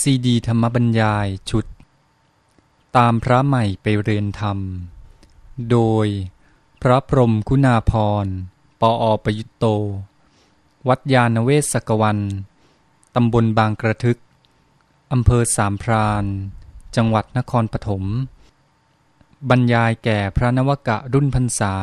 [0.00, 1.66] ซีดีธรรมบรรยายชุด
[2.96, 4.58] ตามพระใหม่ไปเรียนธรรม
[5.70, 6.06] โดย
[6.82, 7.92] พระพรมคุณาพ
[8.24, 8.26] ร
[8.80, 9.64] ปออประยุตโต
[10.88, 12.18] วัดยาณเวศกวัน
[13.14, 14.18] ตำบลบางกระทึก
[15.12, 16.24] อำเภอสามพราน
[16.96, 18.04] จังหวัดนครปฐม
[19.50, 21.74] บรรยายแก่พระนวกะรุ่นพรรษา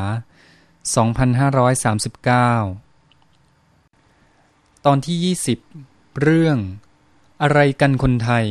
[3.17, 5.35] 2539 ตอนที่
[5.73, 6.57] 20 เรื่อง
[7.45, 8.45] อะไรกันคนไทย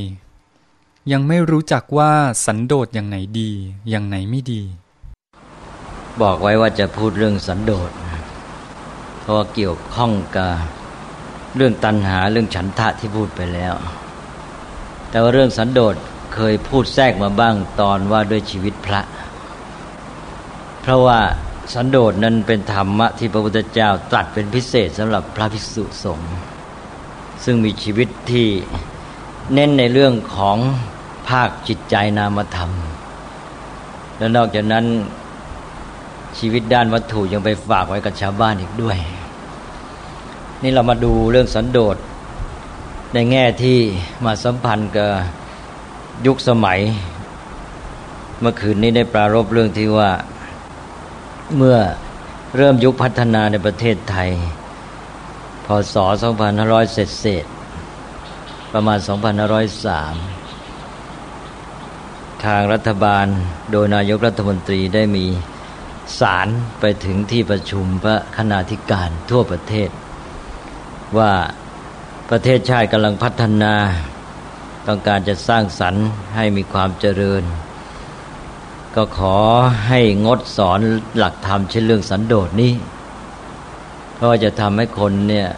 [1.12, 2.12] ยังไม่รู้จักว่า
[2.46, 3.50] สันโดษอย่างไหนดี
[3.90, 4.62] อย่างไหนไม่ดี
[6.22, 7.90] บอกไว้ว่าจะพูดเรื่องสันโดษ
[9.20, 10.52] เพราะเกี่ยวข้องกับ
[11.56, 13.74] เรื่องตัณหาเรื่องฉันทะที่พูดไปแล้ว
[15.10, 15.94] แต่ว่าเรื่องสันโดษ
[16.34, 19.00] เคยพูดแทรกมาบ้างตอนว่าด้วยชีวิตพระ
[20.82, 21.20] เพราะว่า
[21.74, 26.34] สันโดษนั้นเป็นธรรมะที่พระพุทธเจ้าตรัสเป็นพิเศษสำหรับพระภิกษุสงฆ์
[27.44, 28.46] ซึ่งมีชีวิตที่
[29.54, 30.56] เน้นในเรื่องของ
[31.28, 32.70] ภาคจิตใจนามธรรม
[34.18, 34.84] และนอกจากนั้น
[36.38, 38.98] ชีวิตด้านวัตถุยังไปฝากไว้กับชาวบ้านอีกด้วย
[40.62, 41.96] นี่เรามาดูเรื่องสันโดษ
[43.14, 43.78] ในแง่ที่
[44.24, 45.08] มาสัมพันธ์กับ
[46.26, 46.80] ยุคสมัย
[48.40, 50.10] เมื่อคืนนี้ได้ปรารบเรื่องที่ว่า
[51.56, 51.76] เมื่อ
[52.56, 54.30] เริ่มยุคพัฒนาในประเทศไทย
[55.94, 55.96] ศ
[56.38, 57.46] 2500 เศษเศษ
[58.72, 59.06] ประมาณ 2503
[62.44, 63.26] ทางรัฐบาล
[63.72, 65.26] โดยนายกรัฐมนตรีได้มี
[66.20, 66.48] สาร
[66.80, 69.90] ไปถึงที่ประชุมพระคณาธิการทั่วประเทศ
[71.18, 71.32] ว่า
[72.30, 73.74] ประเทศชาติกำลังพัฒนา
[74.86, 77.42] ต้องการจะสร้างสรรค์ให้มีความเจริญ
[78.96, 79.36] ก็ขอ
[79.88, 80.80] ให้งดสอน
[81.16, 82.72] หลักธรรมเช่นเรื่องสันโดษนี้
[84.20, 85.48] เพราะว่าจะทำให้คนเนี่ย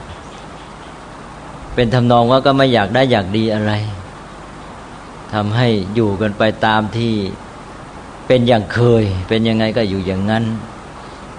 [1.75, 3.73] เป็นทำนองว่าก็ไม่อยากได้อยากดีอะไร
[5.35, 7.15] ทำให้อยู่กันไปตามที่
[8.27, 10.45] เป็นอย่างเคย เป็นยังไงก็อยู่อย่างนั้น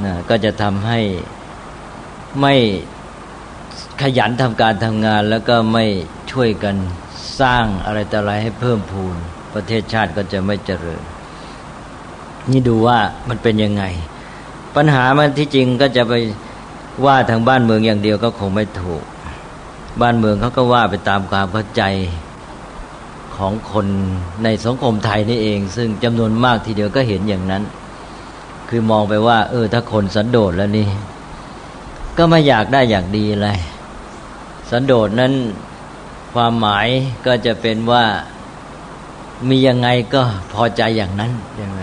[0.04, 1.00] นะก็จะทำให้
[2.42, 2.56] ไม่
[4.02, 5.86] ขยันทำการทำงาน แล้วก็ไม่
[6.32, 6.76] ช่วยกัน
[7.40, 9.16] สร้างอะไรต่อะไรให้เพิ่มพูน
[9.54, 11.02] ประเทศชาติก็จะไม่เจริญ
[12.52, 13.00] นี่ดูว่า
[13.30, 13.84] มันเป็นยังไง
[14.76, 16.14] ปัญหามันที่จริงก็จะไป
[17.06, 19.04] ว่าทางบ้านเมืองอย่างเดียวก็คงไม่ถูก
[20.02, 21.84] บ้านเมืองเขาก็ว่าไปตามความเข้าใจ
[23.36, 23.88] ของคน
[24.44, 27.64] ในสังคมไทยนี่เอง ซึ่งจำนวนมากทีเดียวก็เห็นอย่างนั้น
[28.70, 30.88] คือมองไปว่า เออ ถ้าคนสันโดษแล้วนี่
[32.18, 33.50] ก็ไม่อยากได้อยากดีอะไร
[34.70, 35.34] สันโดษนั้น
[36.34, 36.88] ความหมาย
[37.26, 38.04] ก็จะเป็นว่า
[39.50, 40.22] มียังไงก็
[40.54, 41.82] พอใจอย่างนั้นใช่ไหม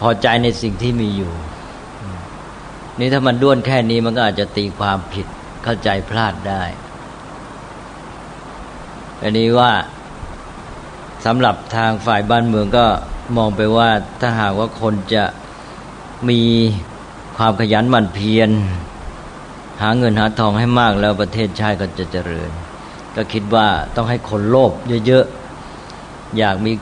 [0.00, 1.32] พอใจในสิ่งที่มีอยู่
[2.98, 5.26] นี่ถ้ามันด้วนแค่นี้มันก็อาจจะตีความผิด
[5.64, 6.62] เข้าใจพลาดได้
[9.22, 9.72] อันนี้ว่า
[11.24, 12.86] สำหรับทางฝ่ายบ้านเมืองก็
[13.36, 13.90] มองไปว่า
[14.20, 15.24] ถ้าหากว่าคนจะ
[16.30, 16.42] มี
[17.36, 18.50] ความขยันหมั่นเพียร
[19.82, 22.50] หาเงินหาทองให้มากแล้วประเทศชาติก็จะเจริญ
[23.16, 24.72] ก็คิดว่าต้องให้คนโลภ
[25.06, 26.72] เยอะๆ อยากมี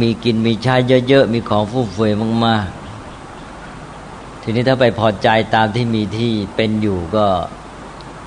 [0.00, 0.74] มีกินมีใช้
[1.08, 2.12] เยอะๆ มีของฟุ่มเฟือย
[2.46, 2.81] มากๆ
[4.42, 7.26] ทีนี้ถ้าไปพอใจตามที่มีที่เป็นอยู่ก็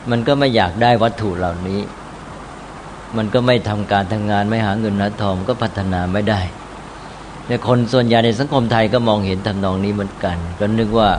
[0.10, 1.82] มันก็ไม่อยากได้วัตถุเหล่านี้
[3.18, 6.42] มันก็ไม่ทำการทำงานไม่หาเงินหาทองก็พัฒนาไม่ได้
[7.48, 11.10] ในคนส่วนใหญ่ในสังคมไทยก็มองเห็นทำนองนี้เหมือนกัน ก็นึกว่า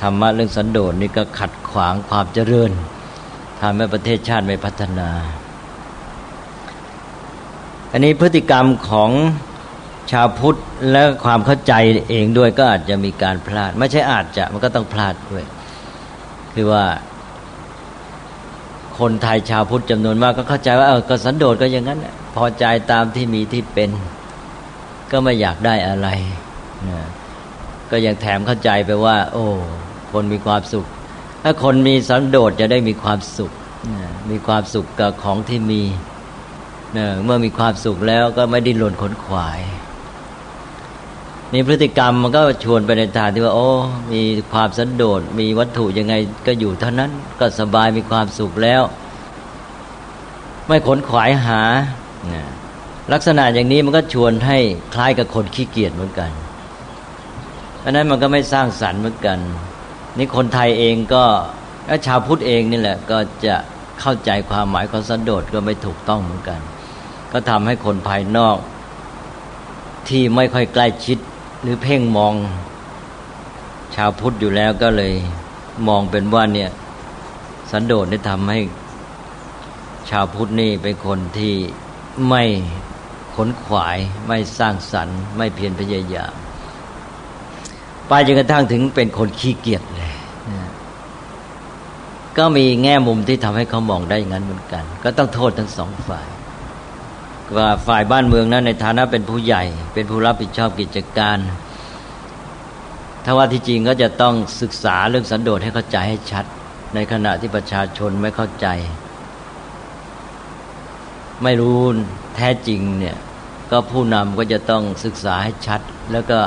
[0.00, 2.70] ธรรมะเรื่องสันโดษนี่ก็ขัดขวางความเจริญ
[3.60, 5.10] ทำให้ประเทศชาติไม่พัฒนา
[7.92, 9.10] อันนี้พฤติกรรมของ
[10.12, 10.58] ชาวพุทธ
[10.92, 11.74] และความเข้าใจ
[12.10, 15.44] เองด้วยก็อาจจะมีการพลาด ไม่ใช่อาจจะมันก็ต้องพลาดด้วย
[16.54, 16.84] คือว่า
[18.98, 22.00] คนไทยชาวพุทธจำนวนมากก็เข้าใจว่าเออก็สันโดษก็อย่างนั้น
[22.36, 23.90] พอใจตามที่มีที่เป็น
[25.10, 26.08] ก็ไม่อยากได้อะไร
[26.88, 27.00] นะ
[27.90, 29.46] ก็ยังแถมเข้าใจไปว่า โอ้
[30.12, 30.86] คนมีความสุข
[31.42, 33.52] ถ้าคนมีสันโดษจะได้มีความสุข
[33.94, 35.82] นะมีความสุขกับของที่มี
[36.96, 39.60] นะเมื่อมีความสุขแล้วก็ไม่ดิ้นรนขนขวาย
[41.52, 43.68] นี่พฤติกรรมมันก็ชวนไปในทางที่ว่าโอ้
[44.12, 46.14] มีความสันโดษมีวัตถุยังไง
[46.46, 47.10] ก็อยู่เท่านั้น
[47.40, 48.82] ก็สบายมีความสุขแล้ว
[50.66, 51.62] ไม่ขนขวายหา
[53.12, 54.58] ลักษณะอย่างนี้มันก็ชวนให้
[54.94, 56.30] คล้ายกับคนขี้เกียจเหมือนกัน
[57.78, 59.38] เพราะนั้นมันก็ไม่สร้างสรรค์เหมือนกัน
[60.18, 61.24] นี่คนไทยเองก็
[62.06, 63.54] ชาวพุทธเองนี่แหละ ก็จะ
[64.00, 66.60] เข้าใจความหมายของสันโดษก็ไม่ถูกต้องเหมือนกัน
[67.32, 68.56] ก็ทำให้คนภายนอก
[70.08, 71.18] ที่ไม่ค่อยใกล้ชิด
[71.66, 72.34] หรือเพ่งมอง
[73.94, 75.12] ชาวพุทธอยู่แล้วก็เลย
[75.88, 76.70] มองเป็นว่าเนี่ย
[77.70, 78.60] สันโดษนี่ทำให้
[80.10, 81.54] ชาวพุทธนี่เป็นคนที่
[82.28, 82.42] ไม่
[83.34, 86.32] ขนขวาย ไม่สร้างสรรค์ ไม่เพียรพยายาม
[88.08, 90.12] ไปจนกระทั่งถึงเป็นคนขี้เกียจเลย
[92.38, 96.28] ก็มีแง่มุมที่ทำให้เขามองได้อย่างนั้นเหมือนกัน ก็ต้องโทษทั้งสองฝ่าย
[97.86, 99.64] ฝ่ายบ้านเมืองนั้นในฐานะเป็นผู้ใหญ่
[99.94, 101.38] เป็นผู้รับผิดชอบกิจการ
[103.24, 106.44] ถ้าว่าที่จริงก็จะต้องศึกษาเรื่องสันโดษให้เข้าใจให้ชัด
[106.94, 108.66] ในขณะที่ประชาชนไม่เข้าใจ
[111.42, 111.78] ไม่รู้
[112.36, 113.16] แท้จริงเนี่ย
[113.70, 115.80] ก็ผู้นำก็จะต้องศึกษาให้ชัด
[116.12, 116.38] แล้วก็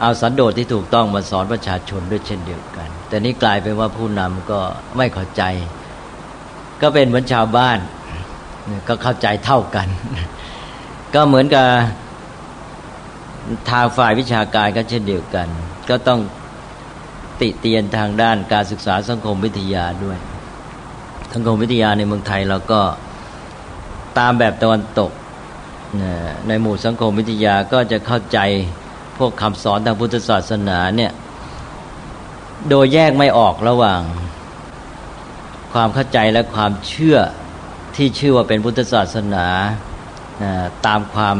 [0.00, 4.60] เอาสันโดษที่ถูกต้องมาสอนประชาชนด้วยเช่นเดียวกัน แต่นี่กลายเป็นว่าผู้นำก็
[4.96, 5.42] ไม่เข้าใจ
[6.82, 7.78] ก็เป็นเหมือนชาวบ้าน
[8.88, 9.88] ก็เข้าใจเท่ากัน
[11.14, 11.66] ก็เหมือนกับ
[13.70, 15.48] ทางฝ่ายวิชาการก็เช่นเดียวกัน
[15.88, 16.20] ก็ต้อง
[17.40, 20.18] ติเตียนทางด้านการศึกษาสังคมวิทยาด้วย
[21.32, 22.80] สังคมวิทยาในเมืองไทยเราก็
[24.18, 25.10] ตามแบบตะวันตก
[26.48, 28.38] ในหมู่สังคมวิทยาก็จะเข้าใจ
[29.18, 31.12] พวกคำสอนทางพุทธศาสนาเนี่ย
[32.68, 34.00] โดยแยกไม่ออกระหว่าง
[35.72, 37.18] ความเข้าใจและความเชื่อ
[37.96, 39.46] ที่ชื่อว่าเป็นพุทธศาสนา
[40.86, 41.36] ตามความ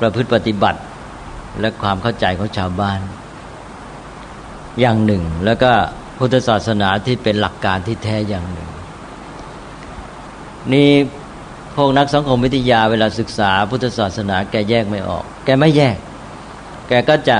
[0.00, 0.80] ประพฤติปฏิบัติ
[1.60, 3.00] และความเข้าใจของชาวบ้าน
[4.80, 5.70] อย่างหนึ่ง แล้วก็
[6.18, 8.70] พุทธศาสนาที่เป็นหลักการที่แท้อย่างหนึ่ง
[10.72, 10.90] นี่
[11.76, 15.96] พวกนักสังคมวิทยาเวลาศึกษา พุทธศาสนาแกแยกไม่ออก แกไม่แยก
[16.88, 17.38] แกก็จะ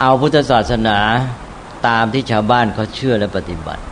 [0.00, 0.98] เอาพุทธศาสนา
[1.88, 3.82] ตามที่ชาวบ้านเขาเชื่อและปฏิบัติ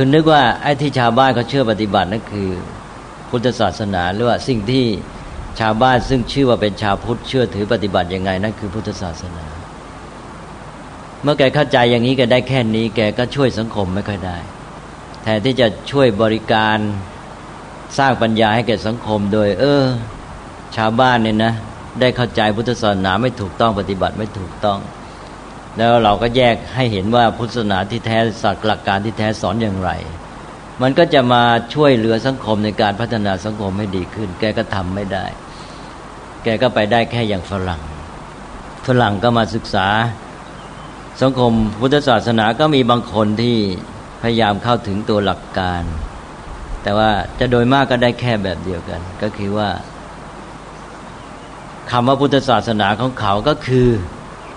[0.00, 2.48] คือนึกว่าไอ้ที่ชาวบ้านเขาเชื่อปฏิบัตินั่นคือ
[3.30, 4.84] พุทธศาสนาหรือว่าสิ่งที่
[5.60, 9.46] ชาวบ้านซึ่งชื่อว่าเป็นชาวพุทธเชื่อถือปฏิบัติยังไงนั่นคือพุทธศาสนา
[11.22, 14.36] เมื่อแกเข้าใจอย่างนี้แกได้แค่นี้ แกก็ช่วยสังคมไม่ค่อยได้
[15.22, 16.78] แทนที่จะช่วยบริการ
[17.98, 19.84] สร้างปัญญาให้แก่สังคม โดย เออ
[20.76, 21.52] ชาวบ้านเนี่ยนะ
[22.00, 24.80] ได้เข้าใจพุทธศาสนาไม่ถูกต้องปฏิบัติไม่ถูกต้อง
[25.78, 29.90] แล้วเราก็แยกให้เห็นว่าพุทธศาสนาที่แท้สักหลักการที่แท้สอนอย่างไร
[30.82, 31.42] มันก็จะมา
[31.74, 35.26] ช่วยเหลือสังคมในการพัฒนาสังคมให้ดีขึ้น แกก็ทำไม่ได้
[36.44, 37.82] แกก็ไปได้แค่อย่างฝรั่ง
[38.86, 39.88] ฝรั่งก็มาศึกษา
[41.22, 43.56] สังคมพุทธศาสนาก็มีบางคนที่
[44.22, 45.82] พยายามเข้าถึงตัวหลักการ
[46.82, 49.68] แต่ว่าจะโดยมากก็ได้แค่แบบเดียวกัน ก็คือว่า
[51.90, 53.88] คำว่าพุทธศาสนาของเขาก็คือ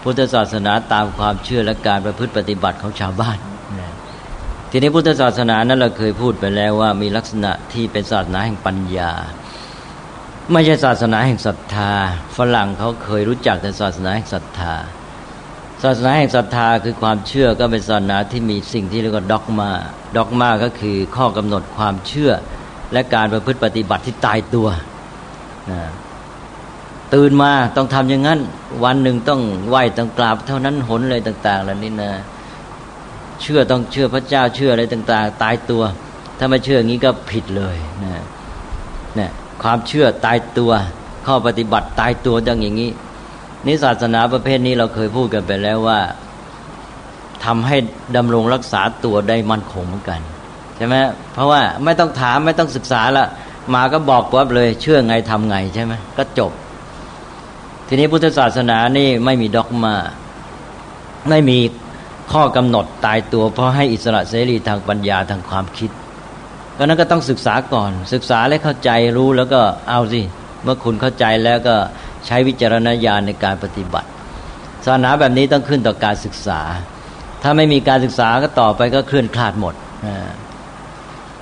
[0.03, 3.37] พุทธศาสนาตามความเชื่อและการประพฤติปฏิบัติของชาวบ้าน
[4.71, 9.11] ทีนี้พุทธศาสนานั้นเราเคยพูดไปแล้วว่ามีลักษณะที่เป็นศาสนาแห่งปัญญา
[10.51, 11.91] ไม่ใช่ศาสนาแห่งศรัทธา
[12.37, 14.73] ฝรั่งเขาเคยรู้จักแต่ศาสนาแห่งศรัทธา
[15.83, 19.69] ศาสนาแห่งศรัทธาคือความเชื่อก็เป็นศาสนาที่มีสิ่งที่เรียกว่าด็อกมา
[20.17, 22.31] ด็อกมาก็คือข้อกำหนดความเชื่อ
[22.93, 24.67] และการประพฤติปฏิบัติที่ตายตัว
[27.13, 28.39] ตื่นมาต้องทำอย่างนั้น
[28.83, 32.11] วันหนึ่งต้องไหวต้องกราบเท่านั้นหนเลยต่างๆเหล่านี้นะ
[33.41, 35.83] เชื่อต้องเชื่อพระเจ้าเชื่ออะไรต่าง ๆ ตายตัว
[36.37, 38.23] ถ้าไม่เชื่ออย่างนี้ก็ผิดเลยนะ
[39.19, 39.31] นะ
[39.63, 40.71] ความเชื่อตายตัว
[41.25, 42.91] ข้อปฏิบัติตายตัวดังอย่างนี้
[43.67, 45.99] นิศาสนาประเภทนี้เราเคยพูดกันไปแล้วว่า
[47.45, 47.77] ทำให้
[48.15, 50.19] ดำรงรักษาตัวได้มั่นคงเหมือนกัน
[50.77, 50.95] ใช่ไหม
[51.33, 53.25] เพราะว่าไม่ต้องถามไม่ต้องศึกษาละ
[53.73, 56.51] มาก็บอกปั๊บเลย เชื่อไงทำไงใช่ไหมก็จบ
[57.93, 59.95] ทีนี้พุทธศาสนานี่ไม่มีด็อกมา
[61.29, 61.59] ไม่มี
[62.33, 65.91] ข้อกำหนดตายตัว เพราะให้อิสระเสรีทางปัญญาทางความคิด
[66.77, 70.21] ก็นั้นก็ต้องศึกษาก่อน ศึกษาและเข้าใจรู้แล้วก็เอาสิ
[70.63, 71.75] เมื่อคุณเข้าใจแล้วก็
[72.25, 74.07] ใช้วิจารณญาณในการปฏิบัติ
[74.85, 76.61] ศาสนาแบบนี้ต้องขึ้นต่อการศึกษา
[77.43, 79.75] ถ้าไม่มีการศึกษาก็ต่อไปก็เคลื่อนคลาดหมด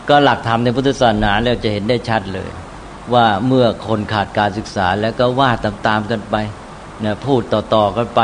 [0.09, 2.49] ก็หลักธรรมในพุทธศาสนาเราจะเห็นได้ชัดเลย
[3.13, 6.35] ว่าเมื่อคนขาดการศึกษาแล้วก็ว่าตามๆกันไป
[7.05, 8.21] นะพูดต่อๆกันไป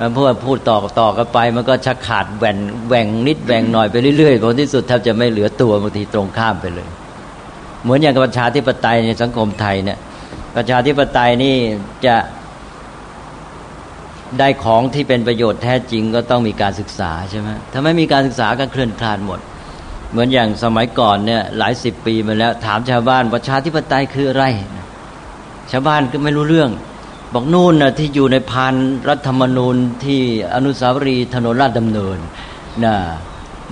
[0.00, 2.56] มันพูดพูดต่อต่อกันไป มันก็ชักขาดแหว่ง
[2.88, 6.88] แหว่งนิดแหว่งหน่อยไปเรื่อยๆผลที่สุดแทบจะไม่เหลือตัวบางทีตรงข้ามไปเลย
[7.82, 9.98] เหมือนอย่างประชาธิปไตยในสังคมไทยเนี่ย
[10.56, 11.54] ประชาธิปไตยนี่
[12.06, 12.16] จะ
[14.38, 19.40] ได้ของที่เป็นประโยชน์แท้จริงก็ต้องมีการศึกษาใช่ไหมถ้าไม่มีการศึกษาก็เคลื่อนคลาดหมด
[20.10, 24.44] เหมือนอย่างสมัยก่อนเนี่ยหลายสิบปีมาแล้ว ถามชาวบ้านประชาธิปไตยคืออะไร
[25.70, 26.70] ชาวบ้านก็ไม่รู้เรื่อง
[27.34, 28.74] บอกนู่นนะที่อยู่ในพาน
[29.08, 30.20] รัฐธรรมนูญที่
[30.54, 32.18] อนุสาวรีย์ถนนราชดำเนิน
[32.84, 32.94] นะ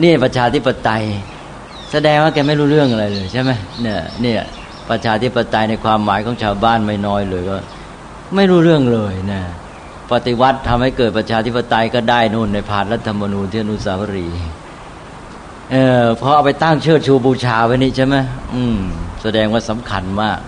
[0.02, 1.04] นี่ประชาธิปไตย
[1.92, 3.50] แสดงว่าแกไม่รู้เรื่องอะไรเลยใช่ไหม
[3.82, 4.40] เนี่ยเนี่ย
[4.90, 7.56] ประชาธิปไตยในความหมายของชาวบ้านไม่น้อยเลยก็
[8.34, 9.42] ไม่รู้เรื่องเลยนะ
[10.12, 14.38] ปฏิวัติทำให้เกิดประชาธิปไตยก็ได้นู่นในพานรัฐธรรมนูญที่อนุสาวรีย์
[15.72, 18.16] เออพอเอาไปตั้งเชิดชูบูชาไว้นี่ใช่ไหม
[18.54, 18.78] อืม
[19.22, 20.38] แสดงว่าสำคัญมาก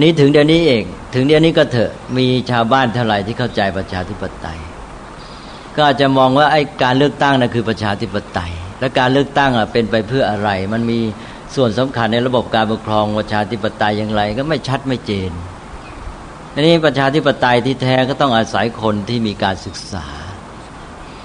[0.00, 4.58] นี้ถึงเดี๋ยวนี้เอง ถึงเดี๋ยวนี้ก็เถอะ มีชาวบ้านเท่าไหร่ที่เข้าใจประชาธิปไตย
[5.76, 10.98] ก็อาจจะมองว่าไอ้การเลือกตั้งนะ่ะคือประชาธิปไตย และการเลือกตั้งอะเป็นไปเพื่ออะไร มันมี
[11.54, 15.32] ส่วนสำคัญในระบบการปกครองประชาธิปไตยอย่างไร ก็ไม่ชัดไม่เจน
[16.54, 20.06] อันนี้ประชาธิปไตยที่แท้ก็ต้องอาศัยคนที่มีการศึกษา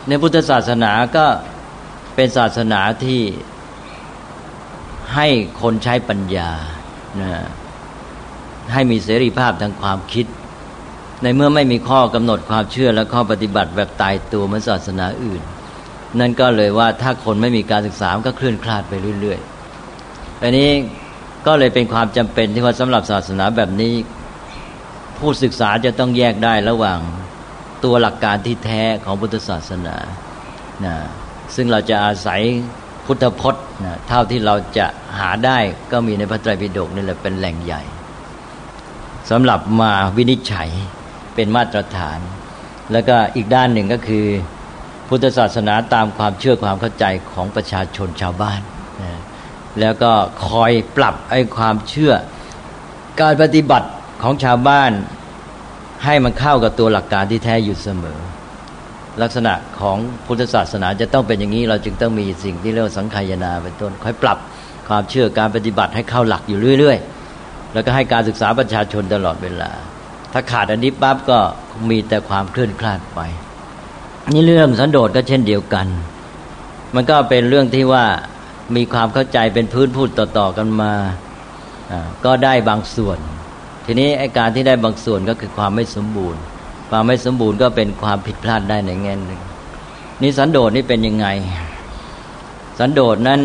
[0.07, 1.25] ในพุทธศาสนาก็
[2.19, 3.21] เป็นศาสนาที่
[5.15, 5.27] ให้
[5.61, 6.51] คนใช้ปัญญา
[7.21, 7.31] นะ
[8.73, 10.25] ให้มีเสรีภาพทางความคิด
[11.23, 15.41] ในเมื่อไม่มีข้อกำหนดความเชื่อและข้อปฏิบัติแบบตายตัวเหมือนศาสนาอื่น
[16.19, 20.69] นั่นก็เลยว่าถ้าคนไม่มีการศึกษาก็เคลื่อนคลาดไปเรื่อยๆอันนี้
[21.47, 23.93] ก็เลยเป็นความจำเป็นที่ว่าสำหรับศาสนาแบบนี้
[25.17, 26.99] ผู้ศึกษาจะต้องแยกได้ระหว่าง
[27.83, 29.95] ตัวหลักการที่แท้ของพุทธศาสนา
[30.85, 30.95] นะ
[31.57, 32.41] ซึ่งเราจะอาศัย
[33.05, 34.85] พุทธพจน์นะเท่าที่เราจะ
[35.19, 35.57] หาได้
[35.91, 37.81] ก็มีในพระไตรปิฎกนี่แหละเป็นแหล่งใหญ่
[39.29, 40.69] สำหรับมาวินิจฉัย
[41.35, 42.19] เป็นมาตรฐาน
[42.91, 44.25] แล้วก็อีกด้านหนึ่งก็คือ
[45.07, 48.61] พุทธศาสนาตามความเชื่อความเข้าใจของประชาชนชาวบ้าน
[49.01, 49.19] นะ
[49.79, 50.11] แล้วก็
[50.47, 52.13] คอยปรับไอ้ความเชื่อ
[53.21, 53.89] การปฏิบัติ
[54.23, 54.91] ของชาวบ้าน
[56.05, 58.19] ให้มันเข้ากับตัวหลักการที่แท้อยู่เสมอ
[59.21, 64.37] ลักษณะของพุทธศาสนาจะต้องเป็นอย่างนี้ เราจึงต้องมีสิ่งที่เรียกว่าสังขายนาเป็นต้นค่อยปรับ
[64.87, 66.97] ความเชื่อการปฏิบัติให้เข้าหลักอยู่เรื่อย
[67.35, 69.71] ๆ แล้วก็ให้การศึกษาประชาชนตลอดเวลา
[70.33, 71.39] ถ้าขาดอันนี้ปั๊บก็
[71.89, 73.19] มีแต่ความเคลื่อนคลาดไป
[74.33, 75.87] นี่เรื่องสันโดษก็เช่นเดียวกัน
[76.95, 78.05] มันก็เป็นเรื่องที่ว่า
[78.75, 80.93] มีความเข้าใจเป็นพื้นพูดต่อๆกันมา
[82.25, 83.19] ก็ได้บางส่วน
[83.85, 86.41] ทีนี้ไอการที่ได้บางส่วนก็คือความไม่สมบูรณ์
[86.89, 89.41] ความไม่สมบูรณ์ก็เป็นความผิดพลาดได้ในแง่หนึ่ง
[90.21, 91.27] นี่สันโดษนี่เป็นยังไง
[92.79, 93.41] สันโดษนั้น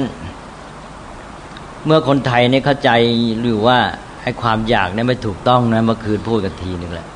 [1.86, 2.90] เมื่อคนไทยนี่เข้าใจ
[3.40, 3.78] หรือว่า
[4.22, 7.06] ไอ้ความอยากนี่ไม่ถูกต้องนะเมื่อคืนพูดกันทีนึงแหละ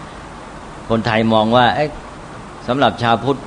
[0.91, 1.87] คนไทยมองว่าอ้
[2.67, 3.39] สำหรับชาวพุทธ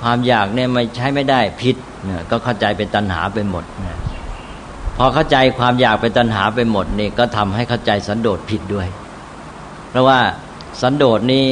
[0.00, 3.98] ความอยากเนี่ยไม่ใช้ไม่ได้ผิดเนี่ยก็เข้าใจเป็นตัณหาไปหมดนะ
[4.96, 8.88] พอเข้าใจความอยากเป็นตัณหาไปหมดนี่ก็ทำให้เข้าใจสันโดษผิดด้วย
[9.90, 10.18] เพราะว่า
[10.80, 11.44] สันโดษนี้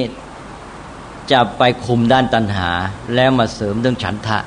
[1.33, 2.71] จะไปคุมด้านตัณหา
[3.15, 4.39] แล้วมาเสริมเรื่องฉันทะ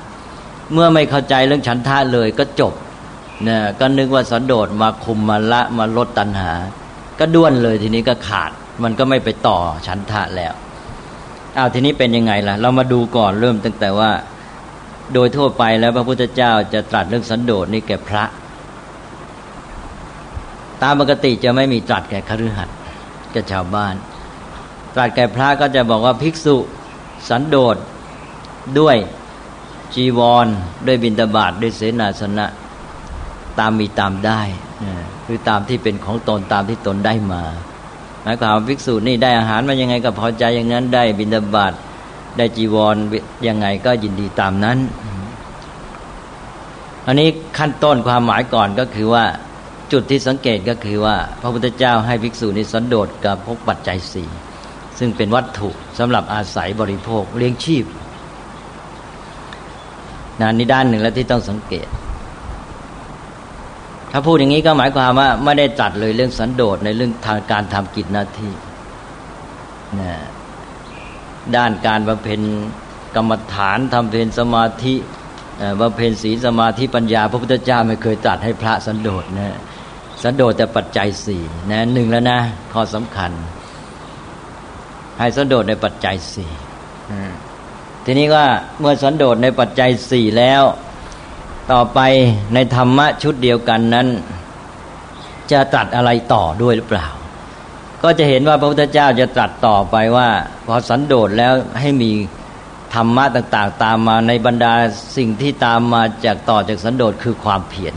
[0.72, 2.74] เมื่อไม่เข้าใจเรื่องฉันทะเลยก็จบ
[3.44, 6.52] เนี่ยก็นึกว่าสันโดษมาคุมมาละมาลดตัณหา
[7.18, 8.50] ก็ด้วนเลยทีนี้ก็ขาด
[8.82, 10.52] มันก็ไม่ไปต่อฉันทะแล้ว
[11.54, 14.10] เอ้าทีนี้เป็นยังไงล่ะ เรามาดูก่อนเริ่มตั้งแต่ว่า
[15.14, 18.24] โดยทั่วไปแล้วพระพุทธเจ้าจะตรัสเรื่องสันโดษนี่แก่พระ
[20.82, 22.76] ตามปกติจะไม่มีตรัสแก่คฤหัสถ์
[23.34, 23.94] กับชาวบ้าน
[24.98, 26.56] ตรัสแก่พระก็จะบอกว่าภิกษุ
[27.28, 27.76] สันโดษ
[28.78, 28.96] ด้วย
[29.94, 30.46] จีวร
[30.86, 32.46] ด้วยบิณฑบาตด้วยเสนาสนะ
[33.58, 34.40] ตามมีตามได้
[35.26, 37.42] คือตามที่เป็นของตนตามที่ตนได้มา
[38.22, 41.72] หมายความภิกษุนี่ได้อาหารมายังไงก็พอใจอย่างนั้นได้บิณฑบาต
[42.36, 42.96] ได้จีวร
[43.46, 44.78] ยังไงก็ยินดีตามนั้น
[47.06, 47.28] อันนี้
[47.58, 49.24] ขั้นต้นความหมายก่อนก็คือว่า
[49.92, 54.28] จุดที่สังเกตก็คือว่า พระพุทธเจ้าให้ภิกษุนี้สันโดษกับพกปัจจัยสี่
[54.98, 57.84] ซึ่งเป็นวัตถุสำหรับอาศัยบริโภคเลี้ยงชีพ
[60.40, 61.88] นะนี่ด้านหนึ่งแล้วที่ต้องสังเกต
[64.12, 68.52] ถ้าพูดอย่างนี้ก็หมายความว่า ไม่ได้จัดเลยเรื่องสันโดษในเรื่องทางการทำกิจหน้าที่
[70.00, 70.12] นะ
[71.56, 72.40] ด้านการบำเพ็ญ
[73.16, 74.94] กรรมฐานทำเพญสมาธิ
[75.80, 79.56] บำเพ็ญศีลสมาธิปัญญา พระพุทธเจ้าไม่เคยจัดให้พระสันโดษนะ
[80.22, 82.38] สันโดษแต่ปัจจัยสี่นะหนึ่งแล้วนะ
[82.72, 83.30] ข้อสำคัญ
[85.18, 86.52] ให้สันโดษในปัจจัยสี่
[88.04, 88.46] ทีนี้ว่า
[88.80, 90.62] เมื่อสันโดษในปัจจัยสี่แล้ว
[91.72, 92.00] ต่อไป
[92.54, 94.08] ในธรรมะชุดเดียวกันนั้น
[95.52, 97.08] จะตรัสอะไรต่อด้วยหรือเปล่า
[98.02, 100.28] ก็จะเห็นว่าพระพุทธเจ้าจะตรัสต่อไปว่า
[100.66, 102.10] พอสันโดษแล้วให้มี
[102.94, 104.72] ธรรมะต่าง ๆ ตามมาในบรรดา
[105.16, 107.94] สิ่งที่ตามมาจากต่อจากสันโดษคือความเพียร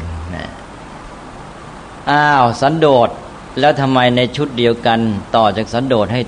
[2.11, 3.09] อ้าวสันโดษ
[3.59, 4.99] แล้วทำไมในชุดเดียวกัน
[5.35, 6.21] ต่อจากสันโดษให้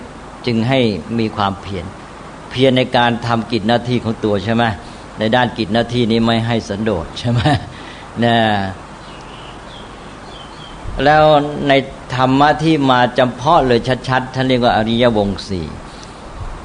[0.46, 0.80] จึงให้
[1.20, 1.86] มีความเพียร
[2.52, 4.64] เพียรในการทำกิจหน้าที่ของตัวใช่ไหม
[5.20, 7.42] ในด้านกิจหน้าที่นี้ไม่ให้สันโดษใช่ไหม
[8.24, 8.38] นะ
[11.04, 11.24] แล้ว
[11.68, 11.74] ใน
[12.16, 15.68] ธรรมะที่มาจำเพาะเลยชัดๆท่านเรียกว่าอริยวงสี่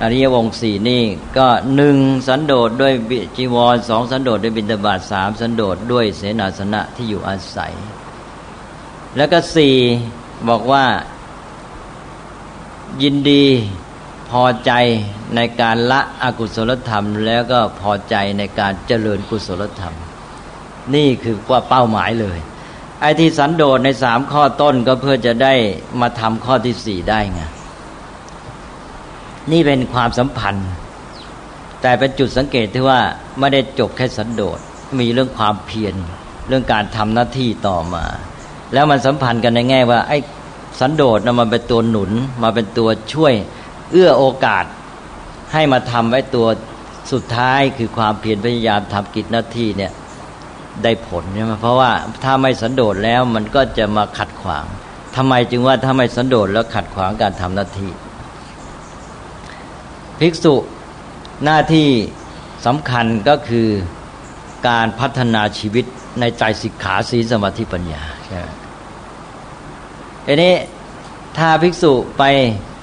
[0.02, 1.02] อริยวงสี่นี่
[1.36, 1.96] ก็หนึ่ง
[2.28, 2.92] สันโดษด้วย
[3.36, 7.72] จีวรสองสันโดษด้วยบิณฑบาตสามสันโดษด้วยเสนาสนะที่อยู่อาศัย
[9.16, 9.76] แล้วก็สี่
[10.48, 10.84] บอกว่า
[13.02, 13.44] ยินดี
[14.30, 14.72] พอใจ
[15.36, 19.94] ในการละอกุศลธรรม แล้วก็พอใจในการเจริญกุศลธรรม
[20.94, 22.38] นี่คือว่าเป้าหมายเลย
[23.00, 25.54] ไอ้ที่สันโดษในสามข้อต้นก็เพื่อจะได้
[26.00, 27.40] มาทำข้อที่สี่ได้ไง
[29.52, 30.68] นี่เป็นความสัมพันธ์
[31.82, 33.00] แต่เป็นจุดสังเกตที่ว่า
[33.38, 34.58] ไม่ได้จบแค่สันโดษ
[34.98, 35.94] มีเรื่องความเพียร
[36.48, 38.04] เรื่องการทำหน้าที่ต่อมา
[38.72, 40.18] แล้วมันสัมพันธ์กันในแง่ว่าไอ้
[40.80, 42.10] สันโดษนะมันเป็นตัวหนุน
[42.42, 43.34] มาเป็นตัวช่วย
[43.92, 44.64] เอื้อโอกาส
[45.52, 46.46] ให้มาทำไว้ตัว
[47.12, 49.92] สุดท้ายคือความเพียรพยายามทำกิจหน้าที่เนี่ย
[50.82, 51.90] ได้ผลใช่ไหมเพราะว่า
[52.24, 54.64] ถ้าไม่สันโดษแล้วมันก็จะมาขัดขวาง
[55.16, 57.90] ทำไมจึงว่าถ้าไม่สันโดษแล้วขัดขวางการทำหน้าที่
[60.18, 60.54] ภิกษุ
[61.44, 61.88] หน้าที่
[62.66, 63.68] สำคัญก็คือ
[64.68, 65.84] การพัฒนาชีวิต
[66.20, 68.48] ในใจสิกขาสีสมาธิปัญญาใช่ไหม
[70.30, 70.54] อันนี้
[71.36, 72.22] ถ้าภิกษุไป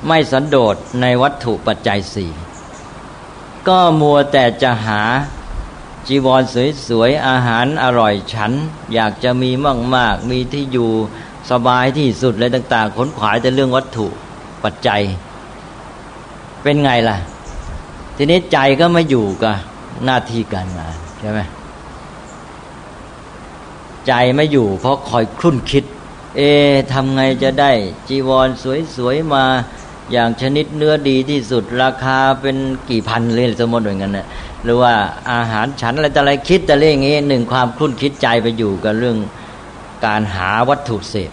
[0.08, 2.32] ไม่สันโดษในวัตถุปัจจัยสี่
[3.68, 5.02] ก็มัวแต่จะหา
[6.08, 6.44] จีวร
[6.88, 8.52] สวยๆ อาหารอร่อยฉัน
[8.94, 9.52] อยากจะมี
[9.96, 10.90] มากๆมีที่อยู่
[11.52, 14.08] สบายที่สุดอะไรต่าง ๆ ขนขวายแต่เรื่องวัตถุ
[14.64, 15.02] ปัจจัย
[16.64, 17.18] เป็นไงล่ะ
[18.18, 19.56] ทีนี้ใจก็ไม่อยู่กับ
[20.06, 21.40] หน้าที่การงานใช่ไหม
[24.08, 25.84] ใจไม่อยู่เพราะคอยคลุ่นคิด
[26.38, 26.42] เอ
[26.94, 27.72] ทำไงจะได้
[28.08, 28.48] จีวร
[28.96, 29.46] สวยๆมา
[30.12, 32.58] อย่างชนิดเนื้อดีที่สุดราคาเป็น
[32.90, 34.28] กี่พันเลยสมมติอย่างนั้นนะ
[34.64, 34.94] หรือว่า
[35.32, 39.18] อาหารฉันอะไรแต่อะไรคิดแต่เรื่องนี้หนึ่งความคลุ่นคิดใจไปอยู่กับเรื่อง
[40.06, 41.32] การหาวัตถุเสพ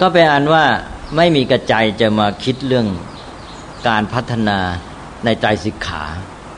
[0.00, 0.64] ก็เป็นอันว่า
[1.16, 2.86] ไม่มีกระใจจะมาคิดเรื่อง
[3.88, 4.58] การพัฒนา
[5.24, 6.04] ในใจสิกขา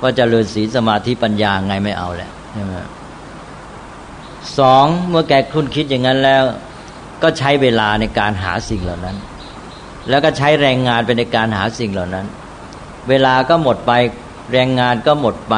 [0.02, 2.72] ว่าจะเริญศีลสมาธิปัญญาไงไม่เอาแหละใช่ไหม
[4.58, 6.42] สองเมื่อแกคลุ่นคิดอย่างนั้นแล้ว
[7.22, 9.16] ก็ใช้เวลาในการหาสิ่งเหล่านั้น
[10.08, 12.26] แล้วก็ใช้แรงงานไปในการหาสิ่งเหล่านั้น
[13.08, 13.92] เวลาก็หมดไป
[14.52, 15.54] แรงงานก็หมดไป